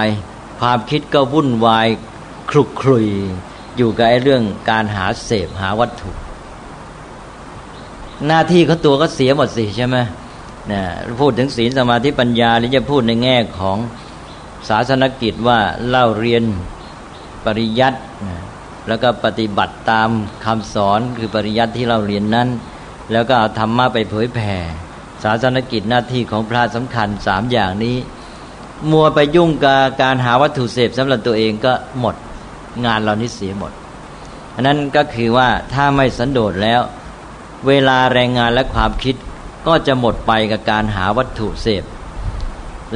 [0.61, 1.87] ความคิดก็วุ่นวาย
[2.51, 3.07] คลุกคลุย
[3.77, 6.11] อยู่กับไอ้เรื่องการหาเสพหาวัตถุ
[8.27, 9.97] หน้าที่เขาตัวก็เสียหมดสิใช่ไหม
[10.73, 10.83] นะ
[11.21, 13.79] พูดถึงศีลสมาธิปัญญาหรือจะพูดในแง่ของ
[14.69, 16.43] ศาสนกิจว่าเล่าเรียน
[17.45, 17.99] ปริยัติ
[18.89, 20.11] แล้วก็ปฏิบัติตาม
[20.45, 22.49] คำสอนคือปริยัติที่เราเรียนนั้น
[23.13, 24.57] แล้วก็เอาธรรมะไปเผยแผ่
[25.23, 27.97] ศาสนกิจหน้าที่ของพระสำคัญสามอย่างนี้
[28.91, 32.17] มัวไปยุ่งกับการหาวัตถุเสพสำหรับตัวเองก็หมด
[32.85, 33.73] งานเรานี้เสียหมด
[34.55, 36.81] อันนั้นก็คือว่าถ้าไม่สันโดษแล้ว
[37.67, 39.17] เวลาแรงงานและความคิด
[39.67, 41.85] ก็จะหมดไปกับการหาวัตถุเสพ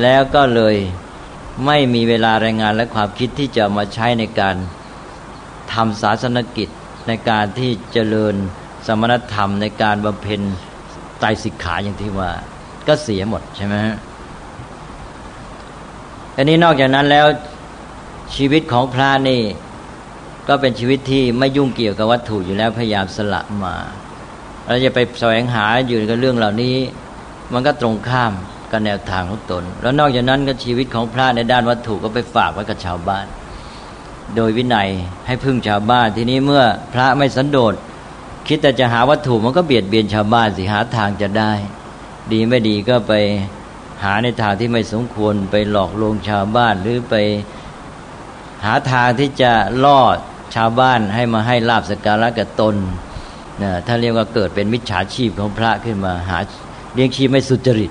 [0.03, 0.77] แล้วก็เลย
[1.67, 4.57] ไม่มีเวลาแรงงานและความคิดที่จะมาใช้ในการ
[5.73, 6.69] ทำศาสนกิจ
[7.09, 8.35] ในการที่เจริญ
[8.87, 10.41] สมณธรรมในการบำเพ็ญ
[11.19, 12.31] ไตรสิกขาอย่างที่ว่า
[12.89, 13.97] ก็เสียหมดใช่ไหมฮะ
[16.37, 17.27] อันนี้นอกจากนั้นแล้ว
[18.37, 19.43] ชีวิตของพระนี่
[20.49, 23.75] ก็เป็นชีวิตที่ไม่ยุ่งเกี่ยวกับวัตถุอยู่แล้วพยายามสละมา
[24.67, 26.77] เราจะไปแสวงหาอยู่กับเรื่องเหล่านี้
[27.53, 28.33] มันก็ตรงข้าม
[28.71, 33.27] กับแนวทางของตน แล้วนอกจากนั้นก็ชีวิตของพระในด้านวัตถุก็ไปฝากไว้กับชาวบ้าน
[34.35, 34.89] โดยวินัย
[35.27, 37.75] ให้พึ่งชาวบ้านทีนี้เมื่อพระไม่สันโดษ
[38.47, 41.53] คิดแต่จะหาวัตถุมันก็เบียดเบียนชาวบ้านสิหาทางจะได้
[42.33, 43.13] ดีไม่ดีก็ไป
[44.05, 47.15] หาในทางที่ไม่สมควรไปหลอกลวงชาวบ้านหรือไป
[48.65, 49.53] หาทางที่จะ
[49.85, 50.01] ล่อ
[50.55, 52.75] ชาวบ้านให้มาให้ลาบสการะกับตน
[53.63, 56.39] นะถ้าเรียกว่าเกิดเป็นมิจฉาชีพของพระขึ้นมาหา
[56.95, 57.91] เลี้ยงชีพไม่สุจริต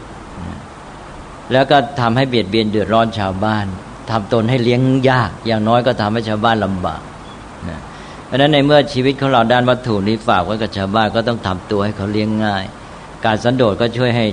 [1.52, 3.66] แล้วก็ทำให้เบียดเบียนเดือดร้อนชาวบ้าน
[4.12, 7.02] ทำตนให้เลี้ยงยาก อย่างน้อยก็ทำให้ชาวบ้านลำบาก
[7.70, 7.80] นะ
[8.26, 12.64] เพราะนั้นในเมื่อชีวิตของเราด้านวัตถุนี้ฝากไว้กับชาวบ้านก็ต้องทำตัวให้เขาเลี้ยงง่าย
[13.26, 14.26] การสันโดษก็ช่วยให้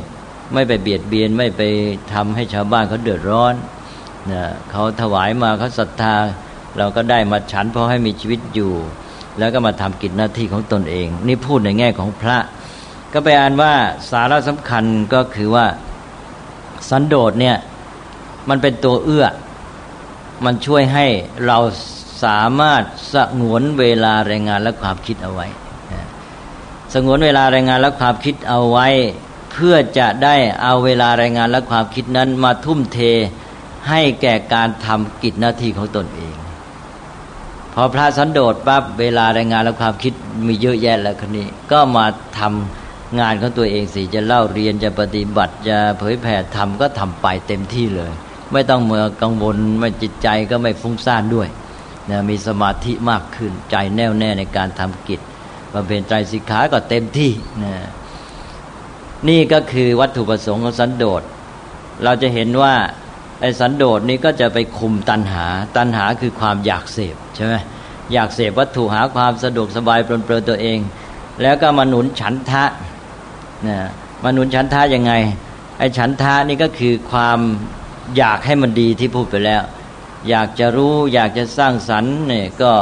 [0.54, 1.62] ไม่ไปเบียดเบียนไม่ไป
[2.12, 3.54] ทำให้ชาวบ้านเขาเดือดร้อน
[4.32, 6.14] นะเขาถวายมาเขาศรัทธา
[6.78, 8.72] เราก็ได้มาฉันเพราะให้มีชีวิตอยู่
[9.38, 12.36] แล้วก็มาทำกิจหน้าที่ของตนเอง นี่พูดในแง่ของพระ
[13.12, 13.72] ก็ไปอ่านว่า
[14.10, 15.66] สาระสำคัญก็คือว่า
[16.90, 17.56] สันโดษเนี่ย
[18.48, 19.26] มันเป็นตัวเอื้อ
[20.44, 21.06] มันช่วยให้
[21.46, 21.58] เรา
[22.24, 22.82] สามารถ
[23.14, 25.46] สงวนเวลาแรงงานและความคิดเอาไว้
[26.94, 28.88] สงวนเวลาแรงงานและความคิดเอาไว้
[29.52, 32.98] เพื่อจะได้เอาเวลาแรงงานและความคิดนั้นมาทุ่มเท
[33.88, 36.36] ให้แก่การทำกิจหน้าที่ของตนเอง
[37.74, 40.12] พอพระสันโดษปั๊บเวลาแรงงานและความคิด
[40.46, 42.06] มีเยอะแยะแล้วคนนี้ ก็มา
[42.38, 48.12] ทำงานของตัวเองสิจะเล่าเรียนจะปฏิบัติจะเผยแผ่ทำก็ทำไปเต็มที่เลย
[48.52, 51.48] ไม่ต้องเมื่อกังวลไม่จิตใจก็ไม่ฟุ้งซ่านด้วย
[52.10, 55.20] นะมีสมาธิมากขึ้นใจแน่วแน่ในการทำกิจ
[55.72, 57.74] บำเพ็ญใจสิกขาก็เต็มที่นะ
[59.28, 61.22] นี่ก็คือวัตถุประสงค์ของสันโดษ
[62.04, 62.74] เราจะเห็นว่า
[63.40, 67.54] ไอ้สันโดษนี้ก็จะไปคุมตัณหา ตัณหาคือความอยากเสพใช่ไหม
[68.12, 70.78] อยากเสพวัตถุหาความสะดวกสบายปลนเปลือตัวเอง
[71.42, 72.64] แล้วก็มาหนุนฉันทะ
[73.68, 73.78] นะ
[74.24, 75.12] มาหนุนฉันทะยังไง
[75.78, 77.38] ไอ้ฉันทะนี่ก็คือความ
[78.18, 79.62] อยากให้มันดีที่พูดไปแล้ว
[80.28, 82.72] อยากจะรู้ อยากจะสร้างสรรค์เนี่ยก็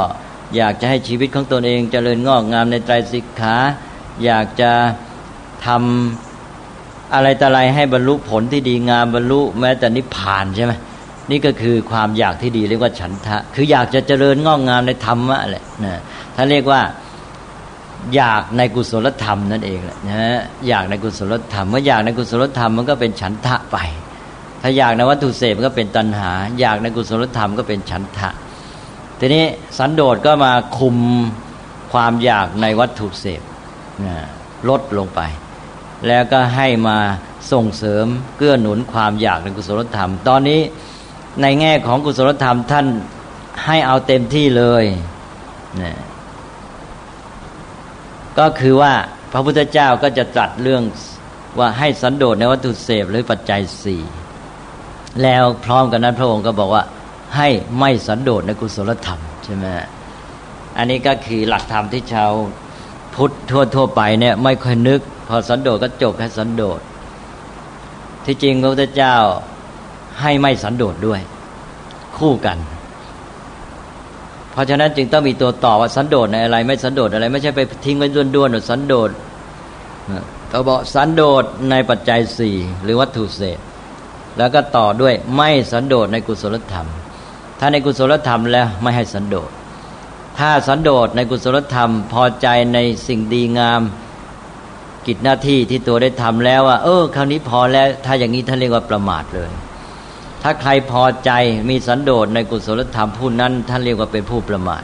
[0.55, 3.55] อยากจะให้ชีวิตของตนเองจเจริญงอกงามในไตรสิกขา
[4.25, 4.71] อยากจะ
[5.65, 10.73] ทำอะไรแต่อะไรให้บรรลุผลที่ดีงามบรรลุแม้แต่นิพพานใช่ไหม
[11.31, 15.99] นี่ก็คือความอยากที่ดีเรียกว่าฉันทะ คืออยากจะเจริญงอกงามในธรรมะแหละนะ
[16.35, 16.81] ถ้าเรียกว่า
[18.15, 23.77] อยากในกุศลธรรมนั่นเองแหละนะอยากในกุศลธรรมเมื่ออยากในกุศลธรรมมันก็เป็นฉันทะไป
[24.61, 28.29] ถ้าอยากในวัตถุเสพก็เป็นตัณหา อยากในกุศลธรรมก็เป็นฉันทะ
[29.19, 29.45] ทีนี้
[29.77, 30.97] สันโดษก็มาคุม
[31.93, 33.41] ความอยากในวัตถุเสพ
[34.69, 35.19] ลดลงไป
[36.07, 36.97] แล้วก็ให้มา
[37.51, 38.05] ส่งเสริม
[38.37, 40.61] เกื้อหนุนความอยากในกุศลธรรม ตอนนี้
[41.41, 42.87] ในแง่ของกุศลธรรมท่าน
[43.65, 44.83] ให้เอาเต็มที่เลย
[45.81, 45.97] นะ
[48.39, 48.93] ก็คือว่า
[49.31, 50.83] พระพุทธเจ้าก็จะตรัสเรื่อง
[51.59, 54.03] ว่าให้สันโดษในวัตถุเสพหรือปัจจัยสี่
[55.23, 56.83] แล้วพร้อมกันนั้นพระองค์ก็บอกว่า
[57.35, 57.47] ให้
[57.79, 59.65] ไม่สันโดษในกุศลธรรมใช่ไหม
[60.77, 62.31] อันนี้ก็คือหลักธรรมที่ชาว
[63.15, 66.79] พุทธทั่วทั่วไปเนี่ยไม่ค่อยนึก พอสันโดษก็จบแค่สันโดษ
[68.25, 69.15] ที่จริงพระพุทธเจ้า
[70.21, 71.21] ให้ไม่สันโดษด้วย
[72.17, 72.57] คู่กัน
[74.51, 79.09] เพราะฉะนั้นจึงต้องมีตัวต่อว่าสันโดษในอะไร ไม่สันโดษอะไร ไม่ใช่ไปทิ้งไว้ด้วนๆสันโดษ
[80.49, 83.59] เราบอกสันโดษในปัจจัยสี่หรือวัตถุเศษ
[84.37, 86.87] แล้วก็ต่อด้วยไม่สันโดษในกุศลธรรม
[87.59, 89.51] ถ้าในกุศลธรรมแล้วไม่ให้สันโดษ
[90.39, 93.81] ถ้าสันโดษในกุศลธรรม พอใจในสิ่งดีงาม
[95.07, 99.51] กิจหน้าที่ที่ตัวได้ทำแล้วว่าเออคราวนี้พอแล้ว ถ้าอย่างนี้ท่านเรียกว่าประมาทเลย
[100.43, 101.31] ถ้าใครพอใจ
[101.69, 104.83] มีสันโดษในกุศลธรรมผู้นั้น ท่านเรียกว่าเป็นผู้ประมาท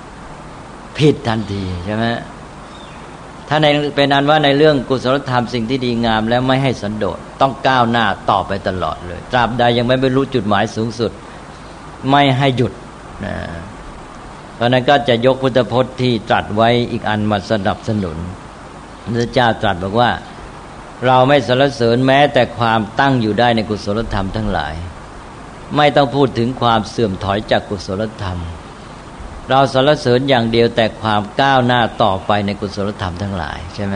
[0.97, 2.05] ผิดทันทีใช่ไหม
[3.49, 11.11] ถ้าในเป็นอันว่าในเรื่องกุศลธรรมสิ่งที่ดีงามแล้วไม่ให้สันโดษต้องก้าวหน้าต่อไปตลอดเลย ตราบใดยังไม่บรรลุจุดหมายสูงสุด
[12.11, 12.73] ไม่ให้หยุด
[13.25, 13.35] นะ
[14.55, 18.17] เพราะนั้นก็จะยกพุทธพจน์ที่ตรัสไว้อีกอันมาสนับสนุน
[19.17, 20.11] พระเจ้าตรัสบอกว่า
[21.05, 24.73] เราไม่สรรเสริญแม้แต่ความตั้งอยู่ได้ในกุศลธรรมทั้งหลาย
[25.77, 28.37] ไม่ต้องพูดถึงความเสื่อมถอยจากกุศลธรรม
[29.49, 33.95] เราสรรเสริญอย่างเดียวแต่ความก้าวหน้าต่อไปในกุศลธรรมทั้งหลายใช่ไหม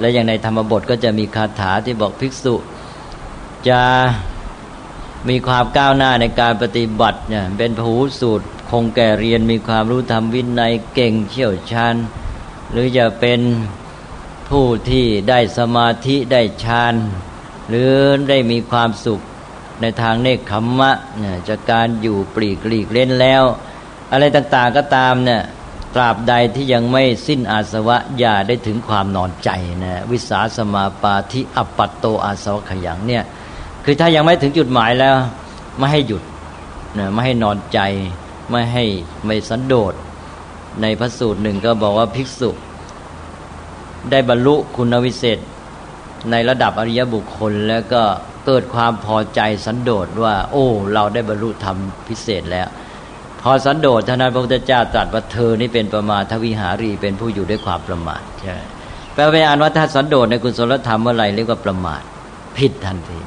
[0.00, 2.54] และอย่างในธรรมบทก็จะมีคาถาที่บอกภิกษุ
[3.68, 3.82] จะ
[5.28, 11.94] มีความก้าวหน้าในการปฏิบัติเนี่ยเป็นผูสูตรคงแก่เรียนมีความรู้ธรรมวินัยเก่งเชี่ยวชาญ
[12.70, 13.40] หรือจะเป็น
[14.50, 16.94] ผู้ที่ได้สมาธิได้ฌาน
[17.68, 17.92] หรือ
[18.28, 19.20] ได้มีความสุข
[19.80, 23.42] ในทางเนคขมมะเนี่ยจากการอยู่ปลีกลีกเล่นแล้ว
[24.12, 25.42] อะไรต่างๆก็ตามเนี่ย
[25.94, 29.50] ตราบใดที่ยังไม่สิ้นอาสวะอย่าได้ถึงความนอนใจ
[29.84, 33.22] นะวิสาสมาปาทิอปัตโตอาสวะขยังเนี่ย
[33.84, 35.14] คือถ้ายังไม่ถึงจุดหมายแล้ว
[35.78, 36.22] ไม่ให้หยุด
[36.98, 37.80] นะไม่ให้นอนใจ
[38.50, 38.84] ไม่ให้
[39.24, 39.94] ไม่สันโดษ
[40.82, 42.50] ในพระสูตรหนึ่งก็บอกว่าภิกษุ
[44.10, 45.38] ได้บรรลุคุณวิเศษ
[46.30, 48.02] ในระดับอริยบุคคลแล้วก็
[48.46, 51.76] เกิดความพอใจสันโดษว่า โอ้ เราได้บรรลุธรรม
[52.08, 52.68] พิเศษแล้ว
[53.42, 58.56] พอสันโดษท่านั้นพระพุทธเจ้าตรัสว่าเธอนี่เป็นประมาทวิหารีเป็นผู้อยู่ด้วยความประมาทใช่
[59.14, 62.02] แปลว่าอ่านว่าถ้าสันโดษในกุศลธรรมเมื่อไรเรียกว่าประมาท
[62.56, 63.20] ผิดทันที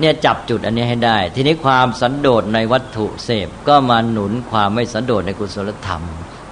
[0.00, 6.02] เนี่ยจับจุดอันนี้ให้ได้ ทีนี้ความสันโดษในวัตถุเสพก็มาหนุนความไม่สันโดษในกุศลธรรม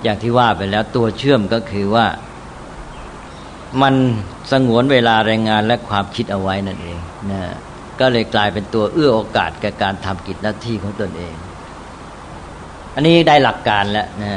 [0.03, 2.07] อย่างที่ว่าไปแล้วตัวเชื่อมก็คือว่า
[3.83, 3.95] มัน
[4.51, 6.99] สงวนเวลาแรงงานและความคิดเอาไว้นั่นเอง
[7.31, 7.43] นะ
[8.01, 11.35] ก็เลยกลายเป็นตัวเอื้อโอกาสแก่การทำกิจหน้าที่ของตนเอง
[12.95, 14.33] อันนี้ได้หลักการแล้วนะ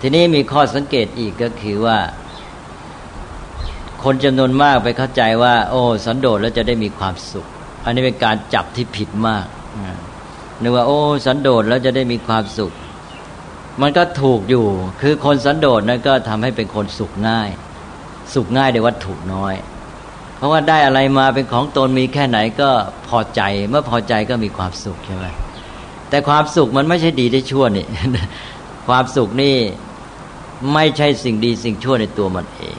[0.00, 1.98] ทีนี้มีข้อสังเกตอีกก็คือว่า
[4.04, 7.46] คนจำนวนมากไปเข้าใจว่า โอ้สันโดษแล้วจะได้มีความสุข
[7.84, 9.46] อันนี้เป็นการจับที่ผิดมาก
[10.62, 12.72] นึกว่า โอ้สันโดษแล้วจะได้มีความสุข
[13.82, 14.66] มันก็ถูกอยู่
[15.00, 17.48] คือคนสันโดษนั้นก็ทำให้เป็นคนสุขง่าย
[18.34, 19.54] สุขง่ายในวัตถุน้อย
[20.36, 22.70] เพราะว่าได้อะไรมาเป็นของตนมีแค่ไหนก็
[23.08, 25.26] พอใจ เมื่อพอใจก็มีความสุขใช่ไหม
[26.10, 27.86] แต่ความสุขมันไม่ใช่ดีได้ชั่วนี่
[28.88, 29.56] ความสุขนี่
[30.74, 32.76] ไม่ใช่สิ่งดีสิ่งชั่วในตัวมันเอง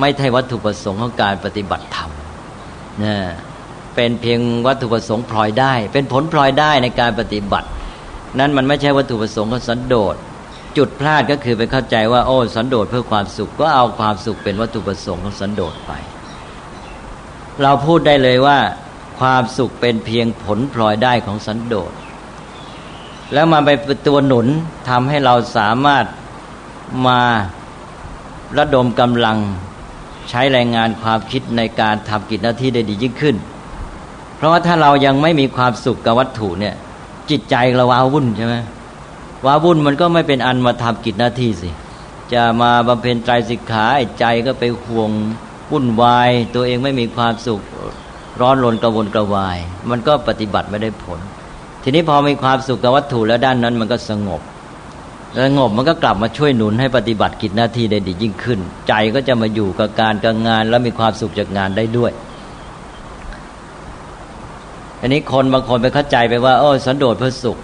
[0.00, 2.10] ไม่ใช่วัตถุประสงค์ของการปฏิบัติธรรม
[3.02, 3.16] นะ
[3.94, 7.68] เป็นเพียงวัตถุประสงค์พลอยได้ เป็นผลพลอยได้ในการปฏิบัติ
[8.38, 10.16] นั้นมันไม่ใช่วัตถุประสงค์ของสันโดษ
[10.76, 15.92] จุดพลาดก็คือไปเข้าใจว่าโอ้สันโดษเพื่อความสุขก็เอาความสุขเป็นวัตถุประสงค์ของสันโดษไป
[17.62, 18.58] เราพูดได้เลยว่า
[19.20, 21.92] ความสุขเป็นเพียงผลพลอยได้ของสันโดษ
[23.32, 24.46] แล้วมาไปเป็นตัวหนุน
[24.88, 26.04] ทำให้เราสามารถ
[27.06, 27.20] มา
[28.58, 29.38] ระดมกำลัง
[30.28, 33.36] ใช้แรงงานความคิดในการทำกิจหน้าที่ได้ดียิ่งขึ้น
[34.36, 36.74] เพราะว่าถ้าเรายังไม่มีความสุขกับวัตถุเนี่ย
[37.30, 38.54] จิตใจเราว้าวุ่นใช่ไหม
[39.46, 41.70] ว้าวุ่นมันก็ไม่เป็นอันมาทำกิจหน้าที่สิ
[42.32, 43.86] จะมาบำเพ็ญใจสิกขา
[44.20, 45.10] ใจก็ไปห่วง
[45.70, 47.60] วุ่นวาย ตัวเองไม่มีความสุข
[48.40, 49.58] ร้อนรนกระวนกระวาย
[49.90, 51.20] มันก็ปฏิบัติไม่ได้ผล
[51.82, 54.40] ทีนี้พอมีความสุขกับวัตถุแล้วด้านนั้นมันก็สงบ
[55.40, 62.12] สงบมันก็กลับมาช่วยหนุนให้ปฏิบัติกิจหน้าที่ได้ดียิ่งขึ้น ใจก็จะมาอยู่กับการกับงาน แล้วมีความสุขจากงานได้ด้วย
[65.00, 67.58] อันนี้คนบางคนไปเข้าใจไปว่าโอ้สันโดษเพื่อสุข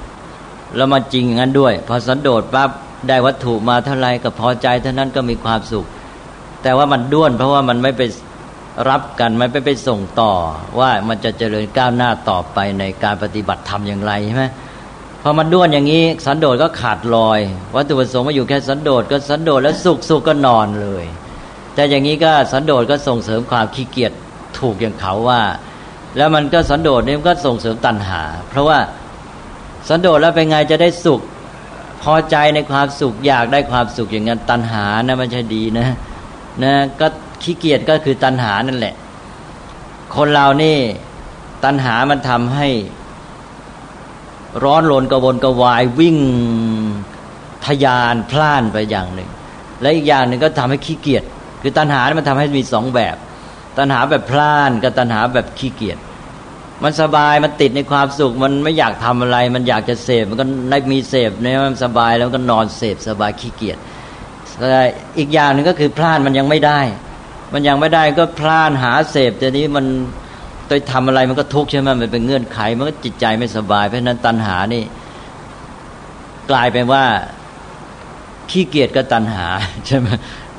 [0.77, 2.71] แล้วมาจริงงั้นด้วย พอสันโดษปั๊บ
[3.09, 5.85] ได้วัตถุมาเท่าไรก็พอใจเท่านั้นก็มีความสุข
[6.63, 8.03] แต่ว่ามันด้วนเพราะว่ามันไม่ไป
[8.89, 10.33] รับกันไม่ไปไปส่งต่อ
[10.79, 14.45] ว่ามันจะเจริญก้าวหน้าต่อไปในการปฏิบัติธรรมอย่างไรใช่ไหม
[15.23, 17.41] พอมันด้วนอย่างนี้สันโดษก็ขาดลอย
[17.75, 21.05] วัตถุประสงค์มาอยู่แค่สันโดษก็สันโดษแล้วสุขสุขก็นอนเลย
[21.75, 24.13] แต่อย่างนี้ก็สันโดษก็ส่งเสริมความขี้เกียจ
[24.59, 25.43] ถูกอย่างเขาว่า
[26.17, 28.79] แล้วมันก็สันโดษนี่มันก็ส่งเสริมตัณหา เพราะว่า
[29.89, 31.21] สันโดษแล้วเป็นไงจะได้สุข
[32.03, 35.89] พอใจในความสุขอยากได้ความสุขอย่างนั้นตัณหานะมันใช่ดีนะ
[36.63, 37.07] นะก็
[37.43, 38.95] ขี้เกียจก็คือตัณหานั่นแหละ
[40.17, 40.77] คนเรานี่
[41.65, 42.69] ตัณหามันทำให้
[44.65, 46.19] ร้อนรนกระวนกระวายวิ่ง
[47.67, 49.31] ทยานพล่านไปอย่างหนึ่ง
[49.81, 51.25] และอีกอย่างหนึ่งก็ทำให้ขี้เกียจ
[51.63, 53.17] คือตัณหามันทำให้มีสองแบบ
[53.79, 55.99] ตัณหาแบบพล่านกับตัณหาแบบขี้เกียจ
[56.83, 63.79] มันสบายมันติดในความสุข มันไม่อยากทำอะไร มันอยากจะเสพมันก็ได้มีเสพเนี่ยมันสบายแล้วก็นอนเสพสบายขี้เกียจ
[64.59, 64.83] แต่
[65.19, 66.81] อีกอย่างหนึ่งก็คือพล่านมันยังไม่ได้
[67.53, 69.87] มันยังไม่ได้ก็พลานหาเสพแต่นี้มัน
[70.69, 74.83] โดยทำอะไรมันก็ทุกข์ใช่ไหมมันเป็นเงื่อนไข มันก็จิตใจไม่สบาย เพราะนั้นตัณหานี่
[76.51, 77.05] กลายเป็นว่า
[78.51, 79.47] ขี้เกียจก็ตัณหา
[79.87, 80.09] ใช่ไหม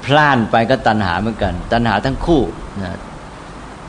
[0.05, 2.41] พลานไปก็ตัณหาเหมือนกัน ตัณหาทั้งคู่
[2.83, 2.97] นะ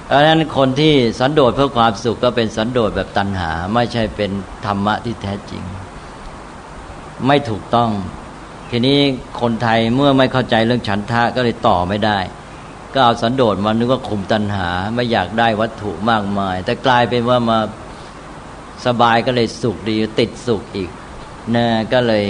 [0.06, 4.30] เพราะนั้นคนที่สันโดษเพื่อความสุขก็เป็นสันโดษแบบตัณหา ไม่ใช่เป็น
[4.66, 5.62] ธรรมะที่แท้จริง
[7.26, 7.90] ไม่ถูกต้อง
[8.70, 8.98] ทีนี้
[9.40, 12.18] คนไทยเมื่อไม่เข้าใจเรื่องฉันทะก็เลยต่อไม่ได้
[12.94, 17.58] ก็เอาสันโดษมานึกว่าคุมตัณหา ไม่อยากได้วัตถุมากมาย แต่กลายเป็นว่ามา
[18.86, 20.90] สบายก็เลยสุขดีติดสุขอีก
[21.54, 22.24] นะก็เลย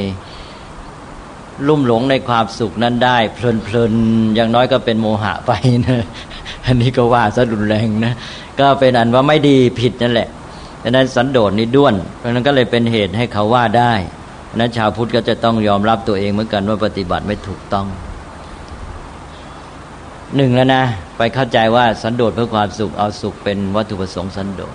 [1.68, 5.52] ลุ่มหลงในความสุขนั้นได้ เพลินๆอย่างน้อยก็เป็นโมหะไป
[5.88, 6.04] นะ
[6.66, 8.12] อันนี้ก็ว่าซะรุนแรงนะ
[8.60, 10.28] ก็เป็นอันว่าไม่ดีผิดนั่นแหละ
[10.82, 13.92] ดังนั้นสันโดษนี่ด้วน เพราะนั้นก็เลยเป็นเหตุให้เขาว่าได้
[14.54, 17.86] นั้นชาวพุทธก็จะต้องยอมรับตัวเองเหมือนกันว่าปฏิบัติไม่ถูกต้อง
[20.36, 20.84] หนึ่งแล้วนะ
[21.18, 24.74] ไปเข้าใจว่าสันโดษเพื่อความสุขเอาสุขเป็นวัตถุประสงค์สันโดษ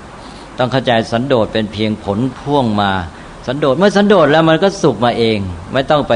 [0.57, 2.91] ต้องเข้าใจสันโดษเป็นเพียงผลพ่วงมา
[3.47, 5.37] สันโดษเมื่อสันโดษแล้วมันก็สุขมาเอง
[5.73, 6.13] ไม่ต้องไป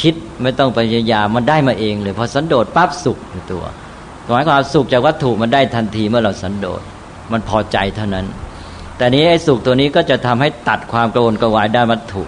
[0.00, 3.64] คิดไม่ต้องไปพยายามมันได้มาเองเลยพอสันโดษปั๊บสุขในตัว
[4.32, 6.80] หมายความสุขจากวัตถุมันได้ทันทีเมื่อเราสันโดษ
[7.32, 8.26] มันพอใจเท่านั้น
[8.96, 12.22] แต่นี้ไอ้สุขตัวนี้ก็จะทำให้ตัดความกระวนกระวายได้วัตถุ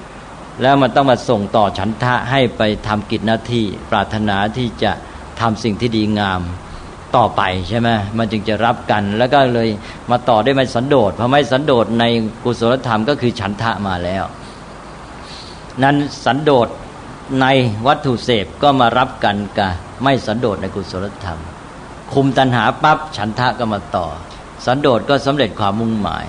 [0.62, 4.92] แล้วมันต้องมาส่งต่อฉันทะให้ไปทำกิจหน้าที่ปรารถนาที่จะ
[5.40, 6.40] ทำสิ่งที่ดีงาม
[7.16, 9.68] ต่อไปใช่ไหมมันจึงจะรับกัน แล้วก็เลย
[10.10, 12.04] มาต่อได้ไม่สันโดษเพราะไม่สันโดษใน
[12.44, 14.24] กุศลธรรมก็คือฉันทะมาแล้ว
[15.82, 16.68] นั้นสันโดษ
[17.40, 17.46] ใน
[17.86, 19.72] วัตถุเสพก็มารับกันกับ
[20.02, 21.40] ไม่สันโดษในกุศลธรรม
[22.14, 24.06] คุมตัณหาปั๊บฉันทะก็มาต่อ
[24.66, 26.26] สันโดษก็สำเร็จความมุ่งหมาย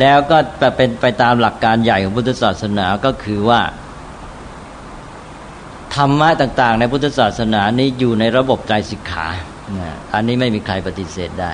[0.00, 0.36] แล้วก็
[0.76, 3.60] เป็นไปตามหลักการใหญ่ของพุทธศาสนาก็คือว่า
[5.94, 9.26] ธรรมะต่าง ๆ ในพุทธศาสนานี้อยู่ในระบบใจสิกขา
[10.14, 11.52] อันนี้ไม่มีใครปฏิเสธได้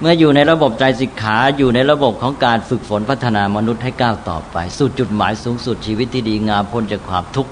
[0.00, 7.50] เมื่ออยู่ในระบบใจสิกขาอยู่ในระบบของการฝึกฝนพัฒนามนุษย์ให้ก้าวต่อไป สู่จุดหมายสูงสุดชีวิตที่ดีงามพ้นจากความทุกข์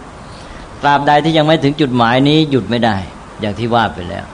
[0.82, 2.96] ตราบใดที่ยังไม่ถึงจุดหมายนี้หยุดไม่ได้
[3.40, 4.24] อย่างที่ว่าไปแล้ว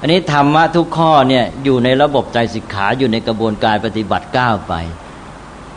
[0.00, 4.74] อันนี้ธรรมะทุกข้อเนี่ยอยู่ในระบบใจสิกขาอยู่ในกระบวนการปฏิบัติก้าวไป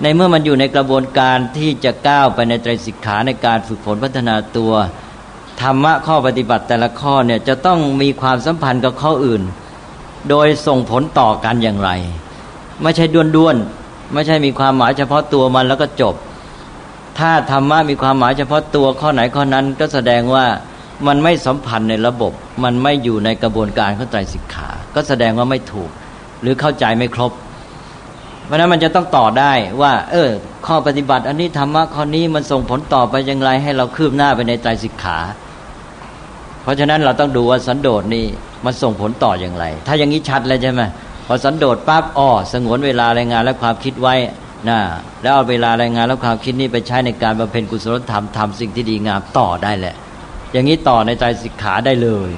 [0.02, 4.74] ในเมื่อมันอยู่ในกระบวนการที่จะก้าวไปในใจสิกขาในการฝึกฝนพัฒนาตัว
[5.62, 9.42] ธรรมะข้อปฏิบัติแต่ละข้อเนี่ยจะต้องมีความสัมพันธ์กับข้ออื่น
[10.30, 11.90] โดยส่งผลต่อกันอย่างไร
[12.84, 16.16] ไม่ใช่ด้วนๆไม่ใช่มีความหมายเฉพาะตัวมันแล้วก็จบ
[17.20, 20.46] ถ้าธรรมะมีความหมายเฉพาะตัวข้อไหนข้อนั้นก็แสดงว่า
[21.08, 22.32] มันไม่สัมพันธ์ในระบบ
[22.64, 25.90] มันไม่อยู่ในกระบวนการเข้าใจสิกขา ก็แสดงว่าไม่ถูก
[26.42, 27.32] หรือเข้าใจไม่ครบ
[28.52, 30.30] ราะนั้นมันจะต้องต่อได้ว่า เออ
[30.68, 35.18] ข้อปฏิบัติอันนี้ธรรมะข้อนี้มันส่งผลต่อไปอย่างไร ให้เราคืบหน้าไปในใจสิกขา
[36.64, 38.26] เพราะฉะนั้นเราต้องดูว่าสันโดษนี่
[38.66, 40.82] มันส่งผลต่ออย่างไร ถ้าอย่างนี้ชัดเลยใช่ไหม
[41.28, 44.16] พอสันโดษปั๊บอ๋อสงวนเวลาแรงงานและความคิดไว้
[44.70, 44.80] นะ
[45.22, 49.96] แล้วเอาเวลาแรงงานและความคิดนี้ไปใช้ในการบำเพ็ญกุศลธรรมทำสิ่งที่ดีงามต่อได้แหละ
[50.52, 52.32] อย่างนี้ต่อในใจสิกขาได้เลย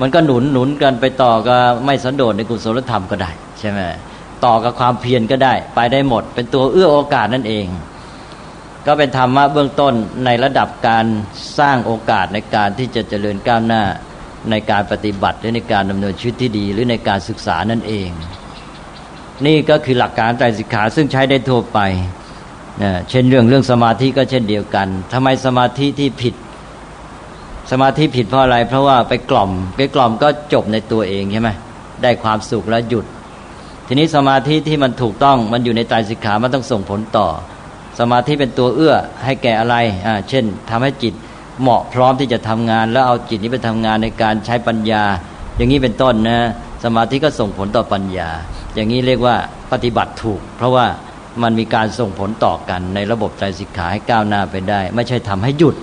[0.00, 3.80] มันก็หนุนหนุนกันไปต่อก็ไม่สันโดษในกุศลธรรมก็ได้ ใช่ไหม
[4.44, 7.66] ต่อกับความเพียรก็ได้ ไปได้หมด เป็นตัวเอื้อโอกาสนั่นเอง
[8.86, 11.04] ก็เป็นธรรมะเบื้องต้นในระดับการ
[11.58, 13.82] สร้างโอกาสในการที่จะเจริญก้าวหน้า
[14.50, 18.08] ในการปฏิบัติหรือในการดำเนินชีวิตที่ดี หรือในการศึกษานั่นเอง
[19.46, 21.78] นี่ก็คือหลักการใจสิกขาซึ่งใช้ได้ทั่วไป
[22.82, 26.34] นะเช่นเรื่องเรื่องสมาธิก็เช่นเดียวกันทำไมสมาธิที่ผิด
[27.70, 31.50] สมาธิผิดเพราะอะไร เพราะว่าไปกล่อม ไปกล่อมก็จบในตัวเองใช่ไหม
[32.02, 33.06] ได้ความสุขแล้วหยุด
[33.92, 37.28] ทีนี้สมาธิที่มันถูกต้องมันอยู่ในใจสิกขามันต้องส่งผลต่อ
[37.98, 39.76] สมาธิเป็นตัวเอื้อให้แก่อะไร
[40.06, 41.14] อ่าเช่นทำให้จิต
[41.60, 45.04] เหมาะพร้อมที่จะทำงาน แล้วเอาจิตนี้ไปทำงานในการใช้ปัญญา
[45.56, 46.40] อย่างนี้เป็นต้นนะ
[46.84, 48.28] สมาธิก็ส่งผลต่อปัญญา
[48.74, 49.36] อย่างนี้เรียกว่า
[49.72, 50.86] ปฏิบัติถูก เพราะว่า
[51.42, 55.74] มันมีการส่งผลต่อกันในระบบใจสิกขาให้ก้าวหน้าไปได้ ไม่ใช่ทำให้หยุด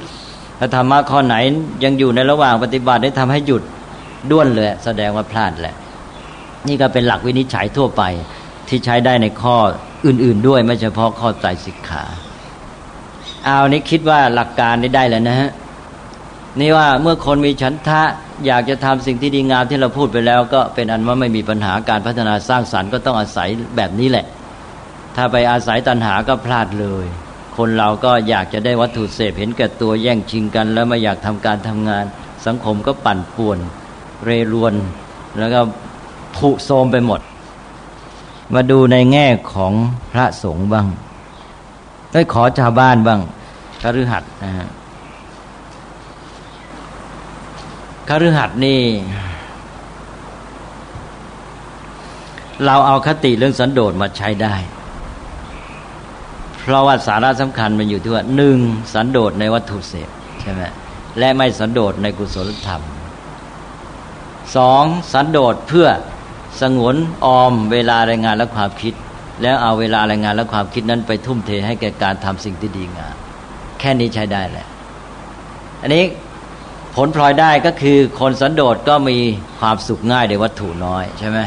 [0.59, 1.35] ถ้าธรรมะข้อไหน
[1.83, 3.63] ยังอยู่ในระหว่างปฏิบัติได้ทำให้หยุด
[4.31, 5.75] ด้วนเลย แสดงว่าพลาดแหละ
[6.67, 8.03] นี่ก็เป็นหลักวินิจฉัยทั่วไป
[8.67, 9.57] ที่ใช้ได้ในข้อ
[10.05, 12.03] อื่น ๆ ด้วย ไม่เฉพาะข้อใจสิกขา
[13.45, 15.49] เอานี้คิดว่าหลักการนี้ได้แล้วนะฮะ
[16.59, 18.01] นี่ว่าเมื่อคนมีฉันทะ
[18.45, 24.25] อยากจะทำสิ่งที่ดีงามที่เราพูดไปแล้ว ก็เป็นอันว่าไม่มีปัญหาการพัฒนาสร้างสรรค์ก็ต้องอาศัยแบบนี้แหละ
[25.15, 27.05] ถ้าไปอาศัยตัณหาก็พลาดเลย
[27.57, 32.05] คนเราก็อยากจะได้วัตถุเสพเห็นแก่ตัวแย่งชิงกัน แล้วไม่อยากทำการทำงาน
[32.45, 33.59] สังคมก็ปั่นป่วน
[34.25, 34.73] เรรวน
[35.39, 35.59] แล้วก็
[36.35, 37.21] ผุโทมไปหมด
[38.53, 39.73] มาดูในแง่ของ
[40.11, 40.87] พระสงฆ์บ้าง
[42.11, 43.19] ได้ขอชาวบ้านบ้าง
[43.81, 44.67] คฤหัสถ์นะฮะ
[48.07, 48.81] คฤหัสถ์นี่
[52.65, 54.55] เราเอาคติเรื่องสันโดษมาใช้ได้
[56.59, 58.57] เพราะว่าสาระสำคัญมันอยู่ที่ว่าหนึ่ง
[58.93, 60.09] สันโดษในวัตถุเสพ
[60.41, 60.61] ใช่ไหม
[61.19, 62.81] และไม่สันโดษในกุศลธรรม
[64.55, 65.87] สองสันโดษเพื่อ
[66.61, 68.93] สงวนออมเวลารายงานและความคิด
[69.41, 73.15] แล้วเอาเวลารายงานและความคิดนั้นไปทุ่มเทให้แก่การทำสิ่งที่ดีงาม
[73.79, 74.67] แค่นี้ใช้ได้แหละ
[75.81, 76.03] อันนี้
[76.95, 79.17] ผลพลอยได้ก็คือคนสันโดษก็มี
[79.59, 81.39] ความสุขง่ายในวัตถุน้อยใช่ไหม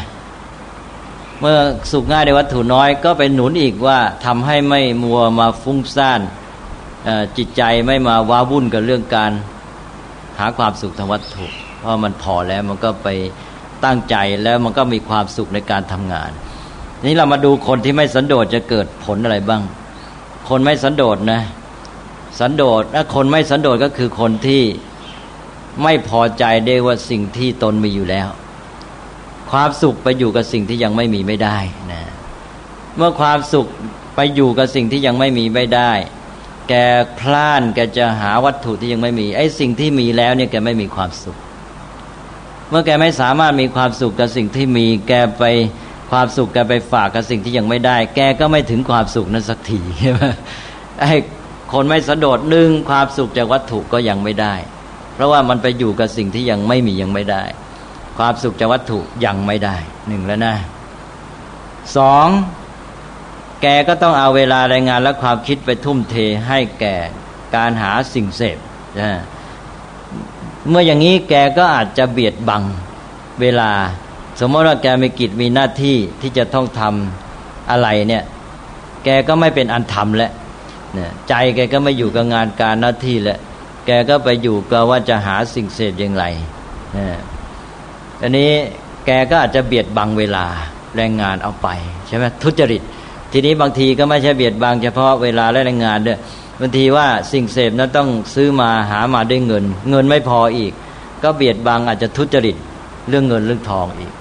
[1.40, 1.59] เมื่อ
[1.92, 6.20] สุขง่ายในวัตถุน้อย ก็เป็นหนุนอีกว่าทำให้ไม่มัวมาฟุ้งซ่าน
[7.37, 9.33] จิตใจไม่มาว้าวุ่นกับเรื่องการ
[10.38, 11.46] หาความสุขทางวัตถุ
[11.79, 13.09] เพราะมันพอแล้วมันก็ไป
[13.85, 16.31] ตั้งใจแล้วมันก็มีความสุขในการทำงาน
[17.05, 19.62] นี้เรามาดูคนที่ไม่สันโดษจะเกิดผลอะไรบ้าง
[20.49, 21.43] คนไม่สันโดษนะ
[22.38, 24.62] สันโดษถ้าคนไม่สันโดษก็คือคนที่
[25.83, 28.29] ไม่พอใจได้ว่าสิ่งที่ตนมีอยู่แล้ว
[29.51, 31.59] ความสุขไปอยู่กับสิ่งที่ยังไม่มีไม่ได้
[31.93, 32.03] นะ
[32.97, 33.66] เมื่อความสุข
[34.16, 35.93] ไปอยู่กับสิ่งที่ยังไม่มีไม่ได้
[36.69, 36.75] แก
[37.21, 41.37] พลานแกจะหาวัตถุที่ยังไม่มี ไอ้สิ่งที่มีแล้วเนี่ยแกไม่มีความสุข
[42.70, 45.44] เมื่อแกไม่สามารถมีความสุขกับสิ่งที่มีแกไป
[46.11, 50.22] ความสุขแกไปฝากกับสิ่งที่ยังไม่ได้ แกก็ไม่ถึงความสุขนั้นสักทีใช่ไหม
[51.00, 51.14] ไอ้
[51.72, 54.54] คนไม่สะดดหนึ่งความสุขจากวัตถุก็ยังไม่ได้
[55.14, 57.44] เพราะว่ามันไปอยู่กับสิ่งที่ยังไม่มียังไม่ได้
[58.18, 59.76] ความสุขจากวัตถุยังไม่ได้
[60.09, 60.56] หนึ่งแล้วนะ
[61.96, 62.28] สอง
[63.62, 66.16] แกก็ต้องเอาเวลารายงานและความคิดไปทุ่มเท
[66.48, 66.96] ให้แก่
[67.56, 68.59] การหาสิ่งเสพ
[70.68, 72.62] เมื่ออย่างนี้แกก็อาจจะเบียดบัง
[73.40, 73.70] เวลา
[74.40, 78.25] สมมติว่าแกมีกิจมีหน้าที่ที่จะต้องทำอะไรเนี่ย
[79.05, 80.33] แกก็ไม่เป็นอันทำแล้ว
[81.29, 83.38] ใจแกก็ไม่อยู่กับงานการหน้าที่แล้ว
[83.87, 86.25] แกก็ไปอยู่ก็ว่าจะหาสิ่งเสพอย่างไร
[88.23, 88.51] อันนี้
[89.07, 90.46] แกก็อาจจะเบียดบังเวลา
[90.96, 91.68] แรงงานเอาไป
[92.07, 92.83] ใช่ไหมทุจริต
[93.33, 96.18] ทีนี้บางทีก็ไม่ใช่เบียดบังเฉพาะเวลาและแรงงานด้วย
[96.61, 100.73] บางทีว่าสิ่งเสพนั้นต้องซื้อมาหามาด้วยเงิน เงินไม่พออีก
[101.23, 102.57] ก็เบียดบังอาจจะทุจริต
[103.09, 104.12] เรื่องเงินเรื่องทองอีก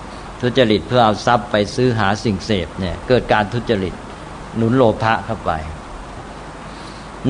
[0.42, 3.94] ทุจริตเพื่อเอาทรัพย์ไปซื้อหาสิ่งเสพเนี่ยเกิดการทุจริต
[4.56, 5.52] หนุนโลภะเข้าไป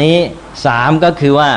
[0.01, 0.17] นี้
[0.65, 1.51] สามก็คือว่า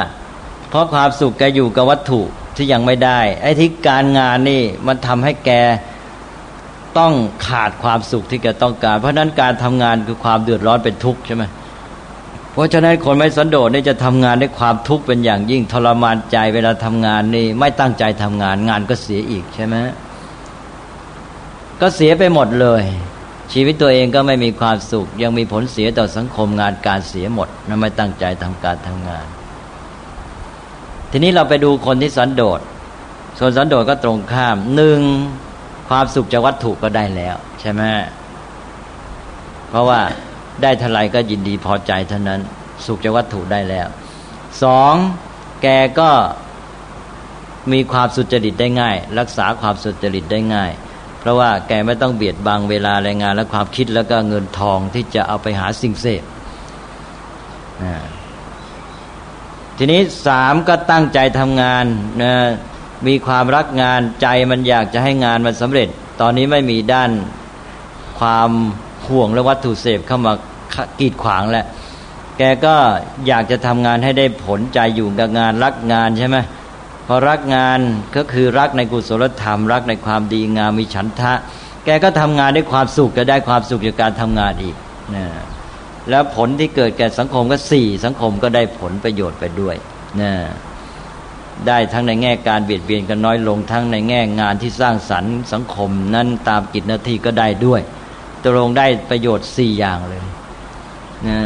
[0.71, 2.21] เพราะความสุขแกอยู่กับวัตถุ
[2.57, 5.51] ที่ยังไม่ได้ ไอ้ที่การงานนี่มันทำให้แก
[6.99, 7.13] ต้อง
[7.47, 11.45] ขาดความสุขที่แกต้องการ เพราะนั้นการทำงานคือความเดือดร้อนเป็นทุกข์ใช่ไหม
[12.53, 19.77] เพราะฉะนั้นคนไม่สันโดษนี่จะทำงานด้วยความทุกข์เป็นอย่างยิ่งทรมานใจเวลาทำงานนี่ไม่ตั้งใจทำงานงานก็เสียอีกใช่ไหม
[21.81, 22.83] ก็เสียไปหมดเลย
[23.53, 29.27] ชีวิตตัวเองก็ไม่มีความสุข ยังมีผลเสียต่อสังคมงานการเสียหมดนั่นไม่ตั้งใจทำการทำงาน
[31.11, 32.61] ทีนี้เราไปดูคนที่สันโดษ
[33.39, 35.01] ส่วนสันโดษก็ตรงข้ามหนึ่ง
[35.89, 37.83] ความสุขจากวัตถุก็ได้แล้ว ใช่ไหม
[39.69, 40.01] เพราะว่า
[40.63, 42.41] ได้เท่าไรก็ยินดีพอใจเท่านั้น
[42.87, 43.89] สุขจากวัตถุได้แล้ว
[44.63, 44.95] สอง
[45.63, 45.67] แก
[46.01, 46.11] ก็
[47.73, 50.71] มีความสุจริตได้ง่าย รักษาความสุจริตได้ง่าย
[51.21, 56.23] เพราะว่าแกไม่ต้องเบียดบังเวลาแรงงาน และความคิดแล้วก็เงินทองที่จะเอาไปหาสิ่งเสพ
[59.79, 61.85] ทีนี้สามก็ตั้งใจทำงาน
[62.23, 62.35] นะ
[63.07, 65.89] มีความรักงานใจมันอยากจะให้งานมันสำเร็จ
[66.21, 67.11] ตอนนี้ไม่มีด้าน
[68.21, 68.51] ความ
[69.09, 70.33] ห่วงและวัตถุเสพเข้ามา
[71.01, 71.67] กีดขวางแหล้ว
[72.39, 72.75] แกก็
[73.27, 76.37] อยากจะทำงานให้ได้ผลใจอยู่กับงานรักงานใช่ไหม
[77.07, 77.79] พอรักงาน
[78.17, 81.33] ก็คือรักในกุศลธรรม รักในความดีงามมีฉันทะ
[81.85, 84.77] แกก็ทำงานด้วยความสุขจะได้ความสุขจากการทำงานอีก
[85.15, 85.25] นะ
[86.11, 89.77] แล้วผลที่เกิดแก่สังคมก็สี่สังคมก็ได้ผลประโยชน์ไปด้วย
[90.21, 90.33] นะ
[91.67, 97.81] ได้ทั้งในแง่การเบียดเบียนกันน้อยลงทั้งในแง่งานที่สร้างสรรค์สังคมนั้นตามกิจหน้าที่ก็ได้ด้วย
[98.45, 100.23] ตกลงได้ประโยชน์สี่อย่างเลย
[101.29, 101.39] นะ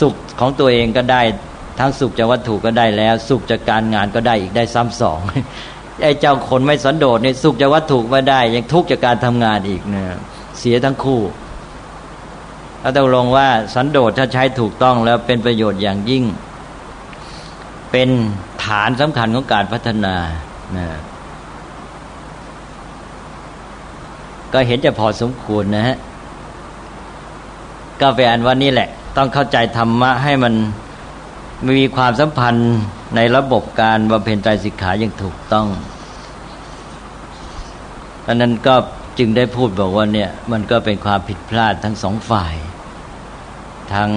[0.00, 1.22] สุขของตัวเองก็ได้
[1.78, 5.18] ทั้งสุขจากวัตถุก็ได้แล้ว สุขจากการงานก็ได้อีกได้ซ้ำสอง
[6.02, 10.12] ไอ้เจ้าคนไม่สันโดษเนี่ยสุขจากวัตถุม่ได้ ยังทุกข์จากการทำงานอีกเนี่ย
[10.58, 11.20] เสียทั้งคู่
[12.82, 16.24] ถ้าตกลงว่าสันโดษถ้าใช้ถูกต้องแล้วเป็นประโยชน์อย่างยิ่ง
[17.92, 18.08] เป็น
[18.64, 20.16] ฐานสำคัญของการพัฒนา
[20.76, 20.86] นะ
[24.52, 25.96] ก็เห็นจะพอสมควรนะฮะ
[28.00, 30.54] ก็เป็นอันว่านี่แหละ ต้องเข้าใจธรรมะให้มัน
[31.78, 32.76] มีความสัมพันธ์
[33.16, 35.66] ในระบบการบำเพ็ญใจสิกขาอย่างถูกต้อง
[38.26, 38.74] อันนั้นก็
[39.18, 42.54] จึงได้พูดบอกว่าเนี่ยมันก็เป็นความผิดพลาดทั้งสองฝ่าย
[43.92, 44.08] ทาง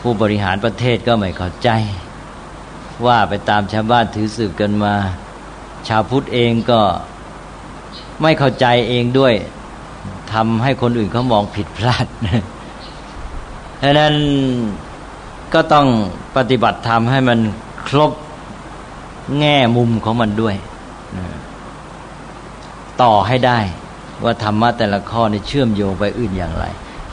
[0.00, 1.70] ผู้บริหารประเทศก็ไม่เข้าใจ
[3.06, 4.94] ว่าไปตามชาวบ้านถือสืบกันมา
[5.88, 6.80] ชาวพุทธเองก็
[8.22, 9.34] ไม่เข้าใจเองด้วย
[10.34, 12.06] ทำให้คนอื่นเขามองผิดพลาด
[13.82, 14.14] ดังนั้น
[15.54, 15.86] ก็ต้อง
[16.36, 17.38] ปฏิบัติธรรมให้มัน
[17.86, 18.12] ครบ
[19.38, 20.54] แง่มุมของมันด้วย
[23.02, 23.58] ต่อให้ได้
[24.24, 26.64] ว่าธรรมะแต่ละข้อนี่เชื่อมโยงไปอื่นอย่างไร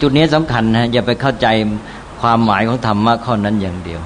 [0.02, 1.48] จุดนี้สำคัญนะอย่าไปเข้าใจ
[2.22, 4.02] ความหมายของธรรมะข้อนั้นอย่างเดียว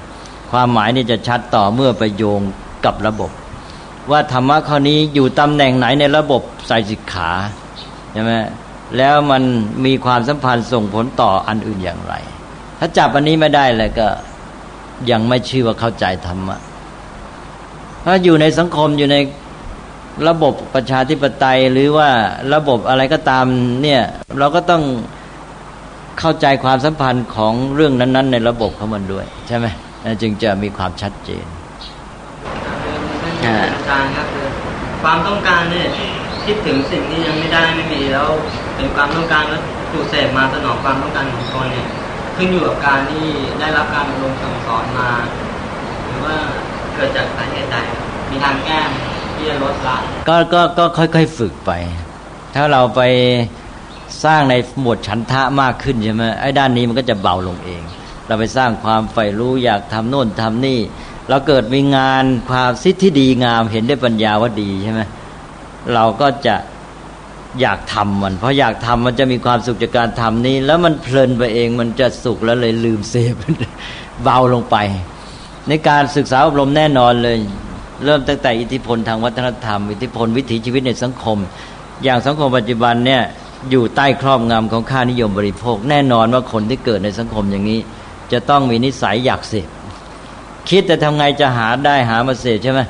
[0.50, 2.40] ความหมายนี่จะชัดต่อเมื่อไปโยง
[2.84, 3.30] กับระบบ
[4.10, 7.30] ว่าธรรมะข้อนี้อยู่ตำแหน่งไหนในระบบใส่สิกขา
[8.12, 8.32] ใช่ไหม
[8.96, 9.42] แล้วมัน
[9.84, 12.14] มีความสัมพันธ์ส่งผลต่ออันอื่นอย่างไร
[12.78, 14.08] ถ้าจับอันนี้ไม่ได้เลยก็
[15.10, 16.58] ยังไม่ชื่อว่าเข้าใจธรรมะ
[18.04, 19.16] ถ้าอยู่ในสังคมอยู่ใน
[20.28, 22.08] ระบบประชาธิปไตยหรือว่า
[22.54, 23.46] ระบบอะไรก็ตาม
[23.82, 24.02] เนี่ย
[24.38, 24.82] เราก็ต้อง
[26.20, 29.66] เข้าใจความสัมพันธ์ของเรื่องนั้น ๆ ในระบบของมันด้วย ใช่ไหม
[30.22, 31.46] จึงจะมีความชัดเจน
[33.74, 34.46] อาจารย์ครับคือ
[35.02, 35.88] ความต้องการเนี่ย
[36.44, 38.30] คิดถึงสิ่งที่ยังไม่ได้ไม่มีแล้ว
[38.76, 39.62] เป็นความต้องการแล้ว
[39.92, 41.88] ถูกเสพมาสนองความต้องการของตนเนี่ย
[42.36, 43.26] ขึ้นอยู่กับการที่
[43.60, 45.10] ได้รับการอบรมสั่งสอนมา
[46.06, 46.36] หรือว่า
[46.94, 47.76] เกิดจากสาเหตุใด
[48.30, 48.80] มีทางแก้
[49.34, 49.96] ที่จะลดละ
[50.28, 51.70] ก็ก็ก็ค่อยๆฝึกไป
[52.54, 53.02] ถ้าเราไป
[54.24, 57.82] สร้างในหมวดฉันทะมากขึ้นใช่ไหมไอ้ด้านนี้มันก็จะเบาลงเอง
[58.26, 60.78] เราไปสร้างความใฝ่รู้อยากทำโน่นทำนี่
[61.28, 65.00] เราเกิดมีงานความสิทธิที่ดีงามเห็นได้ปัญญาว่าดีใช่ไหม
[65.94, 66.56] เราก็จะ
[67.60, 73.34] อยากทำมัน เพราะอยากทำมันจะมีความสุขจากการทำนี้ แล้วมันเพลินไปเองมันจะสุขแล้วเลยลืมเสพ
[74.22, 74.76] เบาลงไป
[75.68, 77.36] ในการศึกษาอบรมแน่นอนเลย
[78.04, 81.38] เริ่มตั้งแต่อิทธิพลทางวัฒนธรรม อิทธิพลวิถีชีวิตในสังคม
[82.04, 83.22] อย่างสังคมปัจจุบันเนี่ย
[83.70, 87.80] อยู่ใต้ครอบงำของค่านิยมบริโภค แน่นอนว่าคนที่เกิดในสังคมอย่างนี้
[88.32, 89.68] จะต้องมีนิสัยอยากเสพ
[90.68, 92.80] คิดแต่ทำไงจะหาได้หามาเสพใช่ไหม